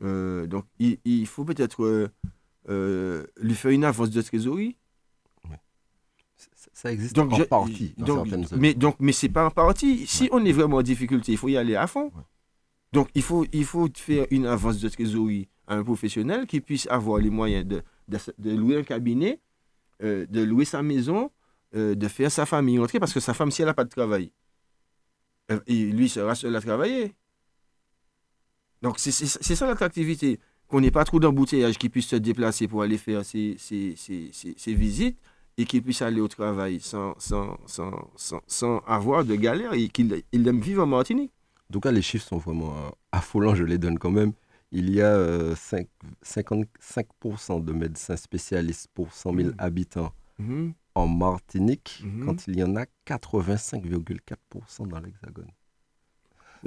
[0.04, 2.10] Euh, donc, il, il faut peut-être euh,
[2.70, 4.78] euh, lui faire une avance de trésorerie.
[6.36, 8.28] Ça- Ça existe Donc, en je- partie donc,
[8.62, 10.06] mais donc, mais c'est pas en partie.
[10.06, 12.12] Si on est vraiment en difficulté, il faut y aller à fond.
[12.14, 12.22] Ouais.
[12.92, 16.88] Donc, il faut, il faut faire une avance de trésorerie à un professionnel qui puisse
[16.90, 19.40] avoir les moyens de, de, de louer un cabinet,
[20.04, 21.32] euh, de louer sa maison,
[21.76, 23.90] euh, de faire sa famille entrer, parce que sa femme, si elle n'a pas de
[23.90, 24.32] travail,
[25.68, 27.14] et lui sera seul à travailler.
[28.86, 30.40] Donc, c'est ça l'attractivité.
[30.68, 34.30] Qu'on n'ait pas trop d'embouteillage, qui puisse se déplacer pour aller faire ses- ses- ses-
[34.32, 35.18] ses visites
[35.58, 39.88] et qu'il puisse aller au travail sans, sans, sans, sans, sans avoir de galère et
[39.90, 41.32] qu'il il aime vivre en Martinique.
[41.70, 44.34] En tout cas, les chiffres sont vraiment euh, affolants, je les donne quand même.
[44.72, 45.88] Il y a euh, cinq-
[46.24, 49.56] 55% de médecins spécialistes pour 100 000 Mhm.
[49.58, 50.74] habitants Mhm.
[50.96, 52.26] en Martinique, Mhm.
[52.26, 55.50] quand il y en a 85,4% dans l'Hexagone.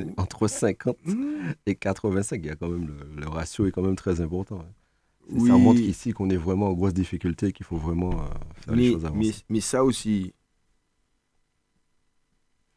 [0.17, 1.55] Entre 50 Mhm.
[1.67, 4.61] et 85, il y a quand même le, le ratio est quand même très important.
[4.61, 4.73] hein.
[5.31, 5.49] Oui.
[5.49, 8.25] Ça montre ici qu'on est vraiment en grosse difficulté et qu'il faut vraiment euh,
[8.65, 9.35] faire les choses avancer.
[9.51, 10.33] mais ça aussi,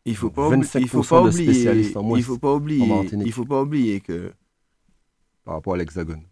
[0.06, 2.54] il faut pas, oubli- 25% il faut pas oublier, spécialistes en moins il faut pas
[2.54, 4.34] oublier, il faut pas oublier que
[5.46, 6.24] par rapport à l'Hexagone.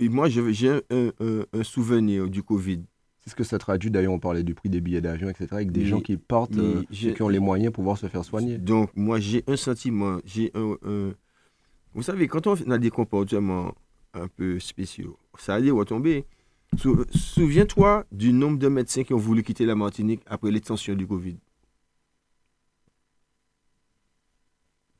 [0.00, 0.80] moi j'ai un,
[1.20, 2.84] un- un souvenir du Covid.
[3.26, 5.72] C'est ce que ça traduit, d'ailleurs, on parlait du prix des billets d'avion, etc., avec
[5.72, 8.56] des Mais- gens qui partent, euh, qui ont les moyens pour pouvoir se faire soigner?
[8.56, 11.12] Donc moi j'ai un sentiment, j'ai un, un-
[11.92, 13.74] vous savez quand on a des comportements
[14.14, 16.24] un peu spéciaux, ça a des retombées.
[16.78, 21.06] Sou- Souviens-toi du nombre de médecins qui ont voulu quitter la Martinique après l'extension du
[21.06, 21.36] Covid.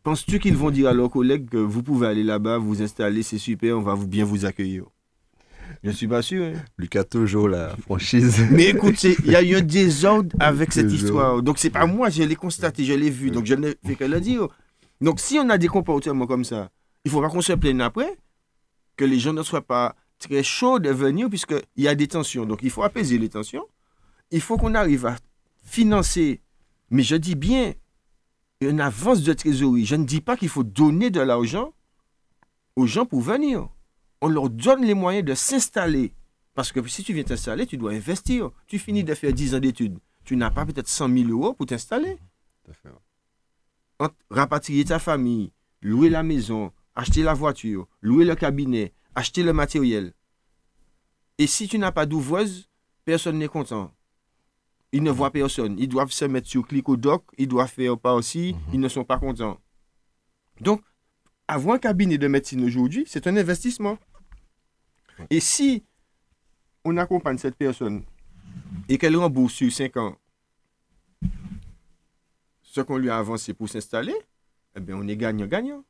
[0.03, 3.39] Penses-tu qu'ils vont dire à leurs collègues que vous pouvez aller là-bas, vous installer, c'est
[3.39, 4.85] super, on va vous, bien vous accueillir?
[5.83, 6.45] Je ne suis pas sûr.
[6.45, 6.53] hein.
[6.79, 8.41] Lucas, toujours la franchise.
[8.51, 11.43] Mais écoute, il y a eu un désordre avec cette histoire.
[11.43, 13.31] Donc, c'est pas moi, je l'ai constaté, je l'ai vu.
[13.31, 14.49] Donc, je ne fais que le dire.
[15.01, 16.70] Donc, si on a des comportements comme ça,
[17.05, 18.16] il faut pas qu'on se plaigne après,
[18.97, 22.47] que les gens ne soient pas très chauds de venir, puisqu'il y a des tensions.
[22.47, 23.66] Donc, il faut apaiser les tensions.
[24.31, 25.16] Il faut qu'on arrive à
[25.62, 26.41] financer,
[26.91, 27.74] mais je dis bien,
[28.61, 29.85] une avance de trésorerie.
[29.85, 31.74] Je ne dis pas qu'il faut donner de l'argent
[32.74, 33.68] aux gens pour venir.
[34.27, 36.12] On leur donne les moyens de s'installer.
[36.53, 38.51] Parce que si tu viens t'installer, tu dois investir.
[38.66, 40.01] Tu finis de faire 10 ans d'études.
[40.24, 42.18] Tu n'as pas peut-être 100 000 euros pour t'installer.
[44.29, 50.12] Rapatrier ta famille, louer la maison, acheter la voiture, louer le cabinet, acheter le matériel.
[51.39, 52.68] Et si tu n'as pas d'ouvreuse,
[53.05, 53.95] personne n'est content.
[54.91, 55.77] Ils ne voient personne.
[55.79, 58.74] Ils doivent se mettre sur clic au doc, ils doivent faire pas aussi, Mhm.
[58.74, 59.61] ils ne sont pas contents.
[60.61, 60.83] Donc,
[61.47, 63.99] avoir un cabinet de médecine aujourd'hui, c'est un investissement.
[65.31, 65.85] Et si
[66.85, 68.05] on accompagne cette personne
[68.89, 70.17] et qu'elle rembourse sur 5 ans
[72.62, 74.14] ce qu'on lui a avancé pour s'installer,
[74.77, 75.83] eh bien, on est gagnant-gagnant.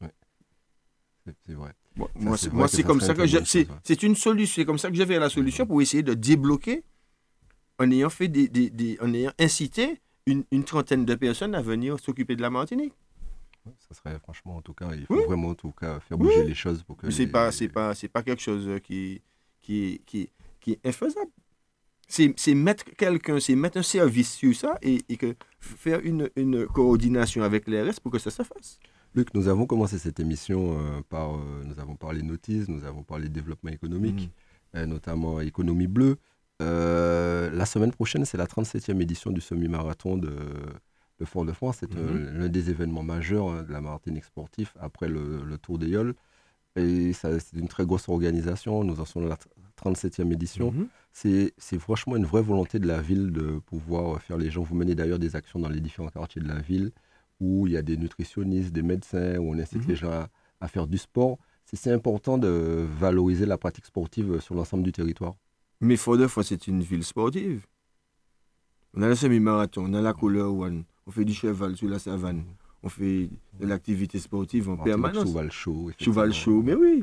[0.00, 1.72] C'est- C'est vrai.
[1.96, 3.38] Moi, Ça, moi, c'est moi, comme ça que je.
[3.44, 3.94] C'est ouais.
[4.06, 4.54] une solution.
[4.56, 6.84] C'est comme ça que je vais à la solution pour essayer de débloquer
[7.78, 11.62] en ayant fait des, des- des- en ayant incité une, une trentaine de personnes à
[11.62, 12.92] venir s'occuper de la Martinique.
[13.88, 15.24] Ça serait franchement, en tout cas, il faut Oui.
[15.26, 16.48] vraiment, en tout cas, faire bouger Oui.
[16.48, 17.10] les choses pour que.
[17.10, 19.20] C'est les- pas c'est pas c'est pas quelque chose qui
[19.62, 20.28] qui qui,
[20.60, 21.30] qui est infaisable.
[22.08, 26.64] C'est mettre quelqu'un, c'est mettre un service sur ça et, et que faire une, une
[26.66, 28.78] coordination avec les restes pour que ça se fasse.
[29.16, 31.34] Luc, nous avons commencé cette émission euh, par.
[31.34, 34.30] euh, nous avons parlé notice, nous avons parlé développement économique,
[34.74, 34.76] Mm.
[34.78, 36.16] euh, notamment économie bleue.
[36.62, 40.32] Euh, la semaine prochaine, c'est la 37e édition du semi-marathon de,
[41.18, 41.78] de Fort-de-France.
[41.80, 42.38] C'est euh, Mhm.
[42.40, 46.14] l'un des événements majeurs hein, de la Martinique sportif après le, le Tour des Yoles.
[46.76, 48.84] Et c'est une très grosse organisation.
[48.84, 49.38] Nous en sommes à la
[49.76, 50.72] 37e édition.
[50.72, 50.88] Mhm.
[51.12, 54.62] C'est franchement une vraie volonté de la ville de pouvoir faire les gens.
[54.62, 56.92] Vous menez d'ailleurs des actions dans les différents quartiers de la ville
[57.40, 59.88] où il y a des nutritionnistes, des médecins, où on incite Mhm.
[59.88, 60.28] les gens à,
[60.60, 61.38] à faire du sport.
[61.64, 65.34] C'est c'est important de valoriser la pratique sportive sur l'ensemble du territoire.
[65.80, 67.66] Mais Fort-de-France, c'est une ville sportive.
[68.94, 71.98] On a le semi-marathon, on a la couleur one, on fait du cheval sur la
[71.98, 72.44] savane,
[72.82, 73.28] on fait
[73.60, 75.26] de l'activité sportive en permanence.
[75.28, 75.90] Cheval chaud.
[75.98, 77.02] Cheval chaud, mais oui.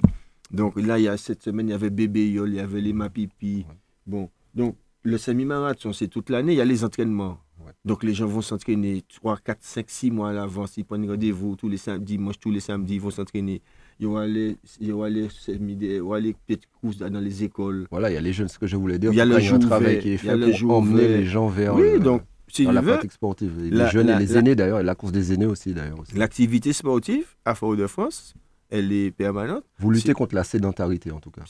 [0.51, 2.82] Donc là, il y a cette semaine, il y avait Bébé Yol, il y avait
[2.82, 3.66] les Mapipi.
[3.68, 3.76] Ouais.
[4.06, 7.39] Bon, donc le semi-marathon, c'est toute l'année, il y a les entraînements.
[7.66, 7.72] Ouais.
[7.86, 10.76] Donc les gens vont s'entraîner 3, 4, 5, 6 mois à l'avance.
[10.78, 13.62] Ils prennent rendez-vous tous les samedis, dimanches, tous les samedis, ils vont s'entraîner.
[13.99, 17.88] Il y aura les, il y aura les, les petites courses dans les écoles.
[17.89, 19.12] Voilà, il y a les jeunes, ce que je voulais dire.
[19.14, 21.99] Il y a le travail qui est fait pour emmener les gens vers, oui, le-
[21.99, 23.54] donc, si tu la veux, pratique sportive.
[23.72, 25.98] La- les jeunes la- et les aînés d'ailleurs, et la course des aînés aussi d'ailleurs.
[26.16, 28.34] l'activité sportive à Fort-de-France,
[28.70, 29.64] elle est permanente.
[29.80, 31.44] Vous luttez contre la sédentarité en tout cas.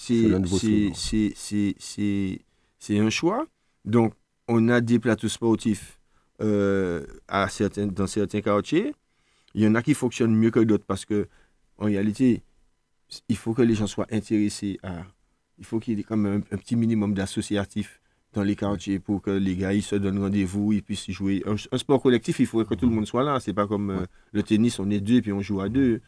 [2.80, 3.46] C'est un choix.
[3.86, 4.14] Donc,
[4.48, 6.00] on a des plateaux sportifs
[6.42, 8.94] euh, à certains, dans certains quartiers.
[9.54, 11.28] Il y en a qui fonctionnent mieux que d'autres parce que,
[11.78, 12.42] en réalité,
[13.30, 15.04] il faut que les gens soient intéressés à.
[15.60, 18.02] Il faut qu'il y ait comme un, un petit minimum d'associatifs
[18.34, 21.44] dans les quartiers pour que les gars ils se donnent rendez-vous, ils puissent jouer.
[21.46, 23.40] Un, un sport collectif, il faut que tout le monde soit là.
[23.40, 26.02] C'est pas comme euh, le tennis, on est deux puis on joue à deux.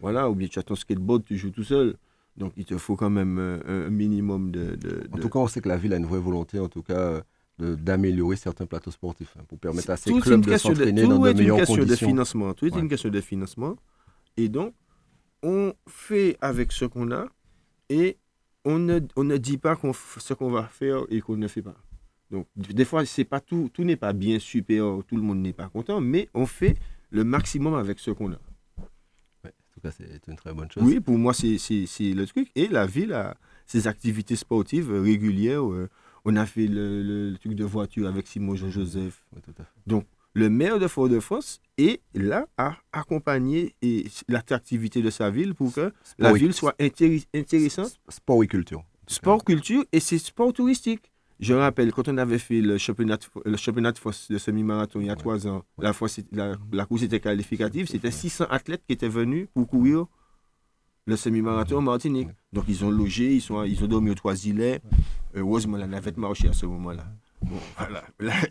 [0.00, 1.96] Voilà, ou bien tu as ton skateboard, tu joues tout seul.
[2.36, 4.76] Donc il te faut quand même euh, un minimum de.
[4.76, 6.82] de- En tout cas, on sait que la ville a une vraie volonté, en tout
[6.82, 7.22] cas,
[7.60, 11.08] euh, d'améliorer certains plateaux sportifs hein, pour permettre à ces Tout clubs de s'entraîner tout
[11.08, 12.08] dans de est une meilleures question de conditions.
[12.08, 12.54] financement.
[12.54, 12.80] Tout est Ouais.
[12.80, 13.76] une question de financement.
[14.36, 14.72] Et donc,
[15.42, 17.26] on fait avec ce qu'on a
[17.90, 18.16] et
[18.72, 21.62] on ne, on ne dit pas qu'on ce qu'on va faire et qu'on ne fait
[21.62, 21.76] pas.
[22.30, 25.54] Donc, des fois, c'est pas tout, tout n'est pas bien super, tout le monde n'est
[25.62, 26.76] pas content, mais on fait
[27.10, 28.40] le maximum avec ce qu'on a.
[29.44, 30.82] Ouais, en tout cas, c'est une très bonne chose.
[30.84, 32.50] Oui, pour moi, c'est c'est- c'est le truc.
[32.54, 35.64] Et la ville a ses activités sportives régulières.
[35.72, 35.88] euh,
[36.26, 39.24] on a fait le, le- le truc de voiture avec Simon Jean-Joseph.
[39.34, 40.04] Oui, tout à fait.
[40.34, 45.80] Le maire de Fort-de-France est là à accompagner et l'attractivité de sa ville pour que
[46.18, 46.74] la Sport et- ville soit
[47.34, 47.98] intéressante.
[48.08, 48.82] Sport et culture.
[49.06, 51.10] Sport, culture et c'est sport touristique.
[51.40, 55.08] Je rappelle, quand on avait fait le championnat, de- le championnat de semi-marathon il y
[55.08, 55.16] a Ouais.
[55.18, 60.06] trois ans, la, course était qualificative, c'était 600 athlètes qui étaient venus pour courir
[61.06, 62.28] le semi-marathon en Martinique.
[62.52, 64.80] Donc ils ont logé, ils, sont, ils ont dormi aux trois îlets.
[65.34, 67.06] Heureusement, la navette marchait à ce moment-là.
[67.78, 68.02] Voilà.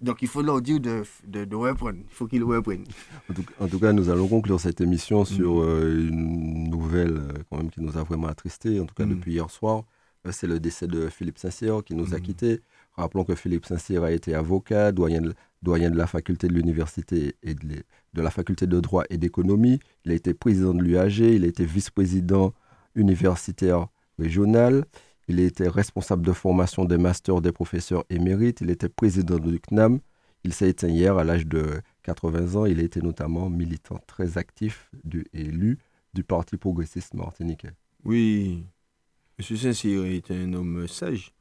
[0.02, 1.98] Donc il faut leur dire de, de, de reprendre.
[2.00, 2.86] Il faut qu'ils reprennent.
[3.30, 5.62] En tout, en tout cas, nous allons conclure cette émission sur Mm.
[5.68, 9.10] euh, une nouvelle euh, quand même qui nous a vraiment attristés, en tout cas Mm.
[9.16, 9.84] depuis hier soir.
[10.26, 12.22] Euh, C'est le décès de Philippe Saint-Cyr qui nous a Mm.
[12.22, 12.62] quittés.
[12.94, 17.36] Rappelons que Philippe Saint-Cyr a été avocat, doyen de, doyen de la faculté de l'université
[17.44, 17.84] et de
[18.22, 19.80] la faculté de droit et d'économie.
[20.06, 22.54] Il a été président de l'UAG, il a été vice-président
[22.96, 24.86] universitaire régional.
[25.28, 28.62] Il était responsable de formation des masters des professeurs émérites.
[28.62, 30.00] Il était président du CNAM.
[30.44, 32.66] Il s'est éteint hier à l'âge de 80 ans.
[32.66, 35.80] Il a été notamment militant très actif du, et élu
[36.14, 37.72] du Parti progressiste martiniquais.
[38.06, 38.64] Oui.
[39.40, 39.58] M.
[39.58, 41.34] Saint-Cyr est un homme sage,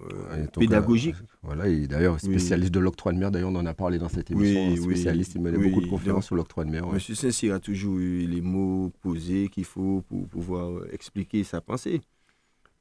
[0.00, 1.14] euh, pédagogique.
[1.16, 3.30] euh, voilà, et d'ailleurs spécialiste de l'octroi de mer.
[3.30, 4.84] D'ailleurs, on en a parlé dans cette Oui, émission.
[4.86, 5.68] oui, spécialiste, il menait oui.
[5.68, 6.86] beaucoup de conférences sur l'octroi de mer.
[6.88, 6.94] ouais.
[6.94, 7.00] M.
[7.14, 12.00] Saint-Cyr a toujours eu les mots posés qu'il faut pour pouvoir expliquer sa pensée.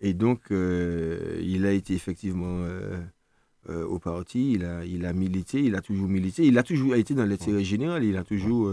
[0.01, 2.97] Et donc, euh, il a été effectivement euh,
[3.69, 6.95] euh, au parti, il a, il a milité, il a toujours milité, il a toujours
[6.95, 8.71] été dans l'intérêt général, il a toujours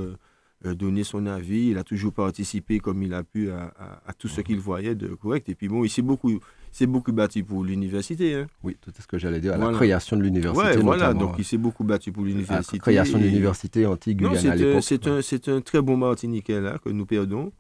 [0.64, 4.28] donné son avis, il a toujours participé comme il a pu à, à- à tout
[4.28, 5.48] ce qu'il voyait de correct.
[5.50, 6.40] Et puis bon, il s'est beaucoup,
[6.72, 8.34] s'est beaucoup battu pour l'université.
[8.34, 8.46] Hein.
[8.62, 10.66] Oui, tout ce que j'allais dire, à la création de l'université.
[10.66, 12.78] Ouais, voilà, donc il s'est beaucoup battu pour à la l'université.
[12.78, 14.82] création de l'université anti-Guyane c'est à un, l'époque.
[14.84, 17.52] c'est un, c'est un très bon Martiniquais là que nous perdons,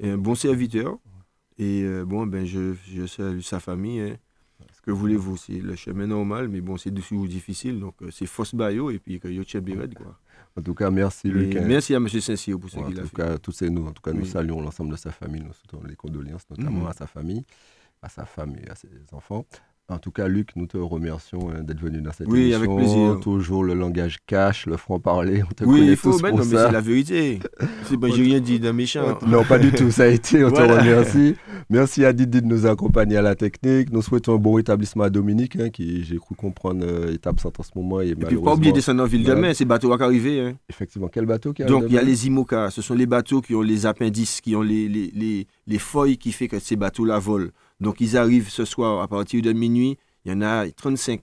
[0.00, 0.98] et un bon serviteur.
[1.58, 4.00] Et euh, bon, ben je, je salue sa famille.
[4.00, 4.16] hein.
[4.72, 7.78] Ce que voulez-vous, c'est le chemin normal, mais bon, c'est toujours difficile.
[7.80, 10.18] Donc euh, c'est Fosse Bayo et puis que yo Bired, quoi.
[10.58, 11.54] En tout cas, merci Luc.
[11.54, 12.08] merci à M.
[12.08, 13.16] Saint-Cyr pour ce qu'il a tout fait.
[13.16, 14.26] cas, tous ces nous, en tout cas, nous Oui.
[14.28, 16.86] saluons l'ensemble de sa famille, nous souhaitons les condoléances, notamment Mhm.
[16.86, 17.44] à sa famille,
[18.00, 19.44] à sa femme et à ses enfants.
[19.88, 22.56] En tout cas, Luc, nous te remercions hein, d'être venu dans cette Oui, émission.
[22.58, 23.20] avec plaisir.
[23.20, 26.44] Toujours le langage cash, le franc-parler, on te Oui, connaît il faut, ben pour non,
[26.44, 27.38] mais c'est la vérité.
[27.84, 29.16] C'est j'ai rien dit d'un méchant.
[29.28, 30.78] Non, pas du tout, ça a été, on Voilà.
[30.78, 31.36] te remercie.
[31.70, 33.92] Merci à Didi de nous accompagner à la technique.
[33.92, 37.60] Nous souhaitons un bon rétablissement à Dominique, hein, qui, j'ai cru comprendre, euh, est absente
[37.60, 38.00] en ce moment.
[38.00, 39.36] Et, Et puis pas oublier de descendre en ville Voilà.
[39.40, 40.40] demain, c'est bateau à arriver.
[40.40, 40.54] Hein.
[40.68, 43.54] Effectivement, quel bateau qui Donc il y a les IMOCA, ce sont les bateaux qui
[43.54, 47.20] ont les appendices, qui ont les, les, les, les feuilles qui fait que ces bateaux-là
[47.20, 47.50] volent.
[47.80, 51.20] Donc ils arrivent ce soir à partir de minuit, il y en a 35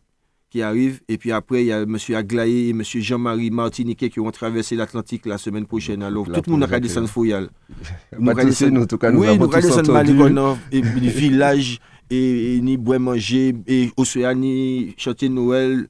[0.53, 1.01] qui arrive.
[1.09, 1.97] Et puis après, il y a M.
[2.13, 2.83] Aglaé et M.
[2.83, 6.03] Jean-Marie Martiniquet qui vont traverser l'Atlantique la semaine prochaine.
[6.03, 7.49] Alors, tout le monde a descendre Foyal.
[8.19, 11.79] Nous, en tout cas, nous oui, avons nous et les villages,
[12.11, 15.87] et, ni bois manger, et Océanie, chantier Noël,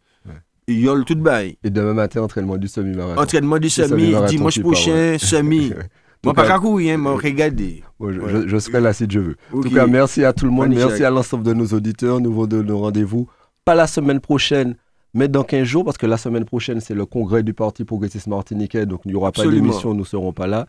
[0.68, 1.58] et Yol, tout bail.
[1.66, 3.22] Et demain matin, entraînement du semi-marathon.
[3.22, 5.74] Entraînement du semi, dimanche prochain, semi.
[6.24, 7.84] Moi, pas courir, mais regarder.
[8.00, 9.36] je, je, serai là si je veux.
[9.54, 10.70] En tout cas, merci à tout le monde.
[10.70, 12.22] Merci à l'ensemble de nos auditeurs.
[12.22, 13.28] Nous vous donnons rendez-vous.
[13.66, 14.76] Pas la semaine prochaine,
[15.14, 18.28] mais dans 15 jours, parce que la semaine prochaine, c'est le congrès du Parti progressiste
[18.28, 18.86] martiniquais.
[18.86, 20.66] Donc, il n'y aura pas d'émission, nous ne serons pas là.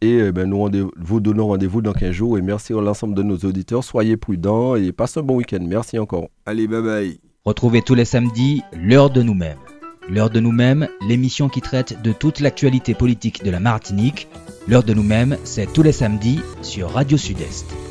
[0.00, 2.38] Et eh ben, nous vous donnons rendez-vous dans 15 jours.
[2.38, 3.84] Et merci à l'ensemble de nos auditeurs.
[3.84, 5.64] Soyez prudents et passez un bon week-end.
[5.66, 6.28] Merci encore.
[6.46, 7.20] Allez, bye bye.
[7.44, 9.58] Retrouvez tous les samedis l'heure de nous-mêmes.
[10.08, 14.28] L'heure de nous-mêmes, l'émission qui traite de toute l'actualité politique de la Martinique
[14.68, 17.89] L'heure de nous-mêmes, c'est tous les samedis sur Radio Sud-Est.